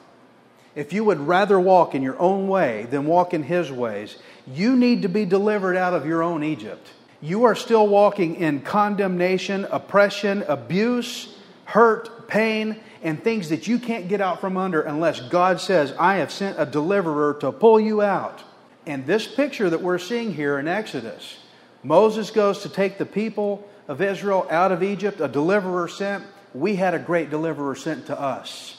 if 0.74 0.92
you 0.92 1.04
would 1.04 1.20
rather 1.20 1.58
walk 1.60 1.94
in 1.94 2.02
your 2.02 2.18
own 2.18 2.48
way 2.48 2.86
than 2.90 3.06
walk 3.06 3.32
in 3.32 3.44
his 3.44 3.70
ways, 3.70 4.16
you 4.46 4.76
need 4.76 5.02
to 5.02 5.09
be 5.09 5.24
delivered 5.24 5.76
out 5.76 5.94
of 5.94 6.06
your 6.06 6.22
own 6.22 6.42
Egypt. 6.42 6.87
You 7.20 7.44
are 7.44 7.54
still 7.54 7.87
walking 7.87 8.37
in 8.37 8.61
condemnation, 8.61 9.66
oppression, 9.70 10.44
abuse, 10.48 11.35
hurt, 11.64 12.28
pain, 12.28 12.78
and 13.02 13.22
things 13.22 13.48
that 13.48 13.66
you 13.66 13.78
can't 13.78 14.09
get 14.09 14.20
out 14.20 14.40
from 14.40 14.56
under 14.56 14.82
unless 14.82 15.20
God 15.20 15.61
says, 15.61 15.92
I 15.98 16.16
have 16.16 16.30
sent 16.30 16.61
a 16.61 16.66
deliverer 16.66 17.35
to 17.40 17.52
pull 17.52 17.80
you 17.80 18.02
out. 18.02 18.42
And 18.87 19.06
this 19.06 19.26
picture 19.26 19.68
that 19.70 19.82
we're 19.82 19.98
seeing 19.98 20.32
here 20.32 20.59
in 20.59 20.68
Exodus, 20.68 21.38
Moses 21.82 22.30
goes 22.30 22.61
to 22.62 22.68
take 22.68 22.98
the 22.98 23.06
people 23.06 23.68
of 23.88 24.00
Israel 24.00 24.46
out 24.50 24.72
of 24.72 24.82
Egypt, 24.82 25.20
a 25.20 25.28
deliverer 25.28 25.88
sent. 25.88 26.24
We 26.54 26.76
had 26.76 26.94
a 26.94 26.98
great 26.98 27.30
deliverer 27.30 27.74
sent 27.74 28.06
to 28.06 28.20
us 28.20 28.76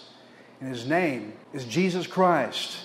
and 0.60 0.70
his 0.70 0.88
name 0.88 1.34
is 1.54 1.66
Jesus 1.66 2.08
Christ. 2.08 2.78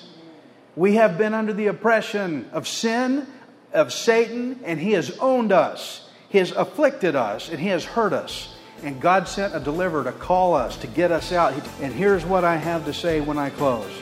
We 0.74 0.94
have 0.94 1.18
been 1.18 1.34
under 1.34 1.52
the 1.52 1.66
oppression 1.66 2.48
of 2.52 2.66
sin, 2.66 3.26
of 3.74 3.92
Satan, 3.92 4.58
and 4.64 4.80
he 4.80 4.92
has 4.92 5.16
owned 5.18 5.52
us. 5.52 6.08
He 6.30 6.38
has 6.38 6.50
afflicted 6.52 7.14
us, 7.14 7.50
and 7.50 7.60
he 7.60 7.68
has 7.68 7.84
hurt 7.84 8.14
us. 8.14 8.54
And 8.82 9.00
God 9.00 9.28
sent 9.28 9.54
a 9.54 9.60
deliverer 9.60 10.02
to 10.04 10.12
call 10.12 10.54
us, 10.54 10.76
to 10.78 10.86
get 10.86 11.12
us 11.12 11.30
out. 11.30 11.52
And 11.80 11.92
here's 11.92 12.24
what 12.24 12.44
I 12.44 12.56
have 12.56 12.86
to 12.86 12.94
say 12.94 13.20
when 13.20 13.38
I 13.38 13.50
close 13.50 13.92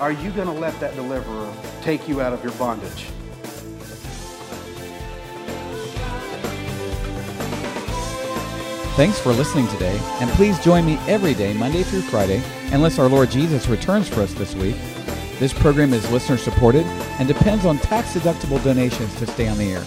Are 0.00 0.12
you 0.12 0.30
going 0.30 0.46
to 0.46 0.54
let 0.54 0.78
that 0.78 0.94
deliverer 0.94 1.52
take 1.82 2.08
you 2.08 2.20
out 2.20 2.32
of 2.32 2.42
your 2.44 2.52
bondage? 2.52 3.08
Thanks 8.96 9.18
for 9.18 9.32
listening 9.32 9.66
today, 9.68 9.98
and 10.20 10.30
please 10.32 10.58
join 10.60 10.84
me 10.84 10.98
every 11.08 11.34
day, 11.34 11.52
Monday 11.54 11.82
through 11.82 12.02
Friday, 12.02 12.42
unless 12.72 12.98
our 12.98 13.08
Lord 13.08 13.30
Jesus 13.30 13.66
returns 13.66 14.08
for 14.08 14.20
us 14.20 14.34
this 14.34 14.54
week. 14.54 14.76
This 15.40 15.54
program 15.54 15.94
is 15.94 16.08
listener 16.10 16.36
supported 16.36 16.84
and 17.18 17.26
depends 17.26 17.64
on 17.64 17.78
tax 17.78 18.12
deductible 18.12 18.62
donations 18.62 19.14
to 19.14 19.26
stay 19.26 19.48
on 19.48 19.56
the 19.56 19.72
air. 19.72 19.82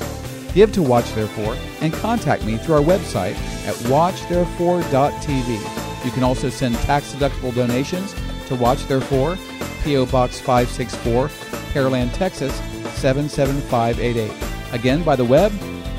Give 0.56 0.74
to 0.74 0.82
Watch 0.82 1.13
Therefore 1.13 1.56
and 1.80 1.94
contact 1.94 2.44
me 2.44 2.58
through 2.58 2.74
our 2.74 2.82
website 2.82 3.36
at 3.68 3.76
watchtherefore.tv. 3.86 6.06
You 6.06 6.12
can 6.12 6.24
also 6.24 6.50
send 6.50 6.74
tax 6.78 7.13
deductible 7.13 7.54
donations 7.54 8.16
to 8.48 8.56
Watch 8.56 8.88
Therefore, 8.88 9.38
P.O. 9.84 10.08
Box 10.08 10.39
564, 10.39 11.28
Pearland, 11.72 12.12
Texas 12.13 12.56
77588. 12.96 14.32
Again, 14.74 15.04
by 15.04 15.16
the 15.16 15.24
web, 15.24 15.52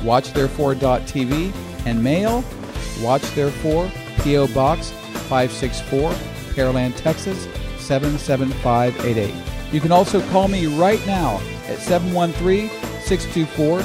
watchtherefore.tv, 0.03 1.53
and 1.85 2.03
mail 2.03 2.43
Watch 3.01 3.23
Therefore, 3.33 3.89
P.O. 4.21 4.47
Box 4.47 4.91
564, 5.29 6.11
Pearland, 6.55 6.93
Texas 6.97 7.47
77588. 7.85 9.33
You 9.71 9.81
can 9.81 9.91
also 9.91 10.21
call 10.29 10.47
me 10.47 10.65
right 10.67 11.05
now 11.05 11.41
at 11.67 11.79
713 11.79 12.69
624 13.01 13.79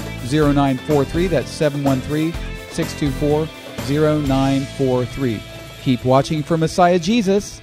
0943. 0.55 1.27
That's 1.27 1.51
713 1.51 2.33
624 2.71 3.49
0943. 3.89 5.43
Keep 5.83 6.05
watching 6.05 6.43
for 6.43 6.57
Messiah 6.57 6.99
Jesus. 6.99 7.61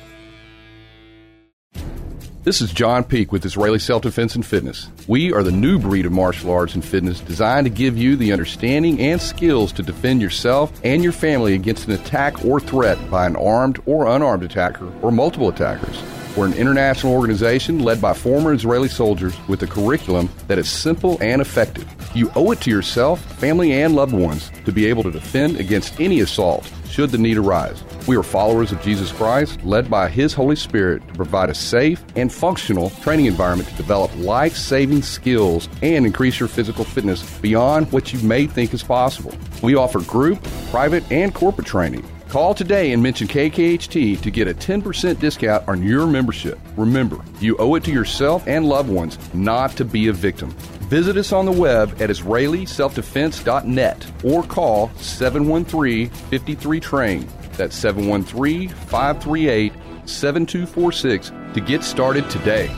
This 2.48 2.62
is 2.62 2.72
John 2.72 3.04
Peak 3.04 3.34
with 3.34 3.44
Israeli 3.44 3.78
Self 3.78 4.04
Defense 4.04 4.36
and 4.36 4.46
Fitness. 4.46 4.88
We 5.06 5.34
are 5.34 5.44
the 5.44 5.52
new 5.52 5.78
breed 5.78 6.06
of 6.06 6.14
martial 6.14 6.50
arts 6.50 6.76
and 6.76 6.86
fitness 6.86 7.20
designed 7.20 7.66
to 7.66 7.70
give 7.70 7.98
you 7.98 8.16
the 8.16 8.32
understanding 8.32 9.02
and 9.02 9.22
skills 9.22 9.74
to 9.74 9.84
defend 9.84 10.22
yourself 10.22 10.72
and 10.82 11.04
your 11.04 11.12
family 11.12 11.56
against 11.56 11.88
an 11.88 11.92
attack 11.92 12.46
or 12.46 12.62
threat 12.62 12.98
by 13.12 13.26
an 13.26 13.36
armed 13.36 13.82
or 13.86 14.08
unarmed 14.08 14.44
attacker 14.44 14.90
or 15.02 15.12
multiple 15.12 15.50
attackers. 15.50 16.02
We're 16.38 16.46
an 16.46 16.54
international 16.54 17.14
organization 17.14 17.80
led 17.80 18.00
by 18.00 18.14
former 18.14 18.54
Israeli 18.54 18.90
soldiers 18.90 19.36
with 19.48 19.64
a 19.64 19.68
curriculum 19.68 20.30
that 20.48 20.60
is 20.60 20.70
simple 20.70 21.18
and 21.20 21.42
effective. 21.42 21.92
You 22.14 22.32
owe 22.36 22.52
it 22.52 22.62
to 22.62 22.70
yourself, 22.70 23.20
family, 23.40 23.82
and 23.82 23.96
loved 23.96 24.14
ones 24.14 24.52
to 24.66 24.72
be 24.72 24.86
able 24.86 25.02
to 25.02 25.10
defend 25.10 25.60
against 25.60 26.00
any 26.00 26.20
assault 26.20 26.72
should 26.88 27.10
the 27.10 27.18
need 27.18 27.38
arise. 27.38 27.84
We 28.08 28.16
are 28.18 28.24
followers 28.24 28.72
of 28.72 28.84
Jesus 28.84 29.12
Christ, 29.12 29.64
led 29.66 29.90
by 29.90 30.10
His 30.10 30.32
Holy 30.32 30.56
Spirit 30.56 31.08
to 31.08 31.14
provide 31.16 31.50
a 31.50 31.56
safe 31.56 32.04
and 32.16 32.32
functional 32.32 32.92
training 33.02 33.26
environment 33.26 33.70
to 33.70 33.76
develop 33.76 34.16
life 34.18 34.56
saving 34.56 35.02
skills 35.02 35.68
and 35.82 36.06
increase 36.06 36.40
your 36.40 36.50
physical 36.50 36.86
fitness 36.86 37.40
beyond 37.40 37.92
what 37.92 38.14
you 38.14 38.20
may 38.20 38.46
think 38.46 38.76
is 38.76 38.84
possible. 38.84 39.34
We 39.64 39.74
offer 39.74 40.02
group, 40.02 40.44
private, 40.70 41.12
and 41.12 41.34
corporate 41.34 41.66
training. 41.66 42.08
Call 42.30 42.54
today 42.54 42.92
and 42.92 43.02
mention 43.02 43.26
KKHT 43.26 44.22
to 44.22 44.32
get 44.32 44.50
a 44.50 44.54
10% 44.54 45.18
discount 45.18 45.66
on 45.66 45.82
your 45.82 46.06
membership. 46.06 46.60
Remember, 46.76 47.24
you 47.40 47.56
owe 47.58 47.76
it 47.76 47.86
to 47.86 47.92
yourself 47.92 48.46
and 48.48 48.66
loved 48.66 48.90
ones 48.90 49.18
not 49.34 49.72
to 49.78 49.86
be 49.86 50.10
a 50.10 50.14
victim. 50.14 50.50
Visit 50.90 51.16
us 51.16 51.32
on 51.32 51.46
the 51.46 51.54
web 51.54 51.90
at 52.02 52.10
IsraeliSelfDefense.net 52.10 54.12
or 54.26 54.44
call 54.44 54.90
713 54.98 56.10
53 56.10 56.80
Train. 56.82 57.26
That's 57.54 57.78
713 57.78 58.70
538 58.70 59.72
7246 60.06 61.32
to 61.54 61.62
get 61.62 61.84
started 61.84 62.30
today. 62.30 62.70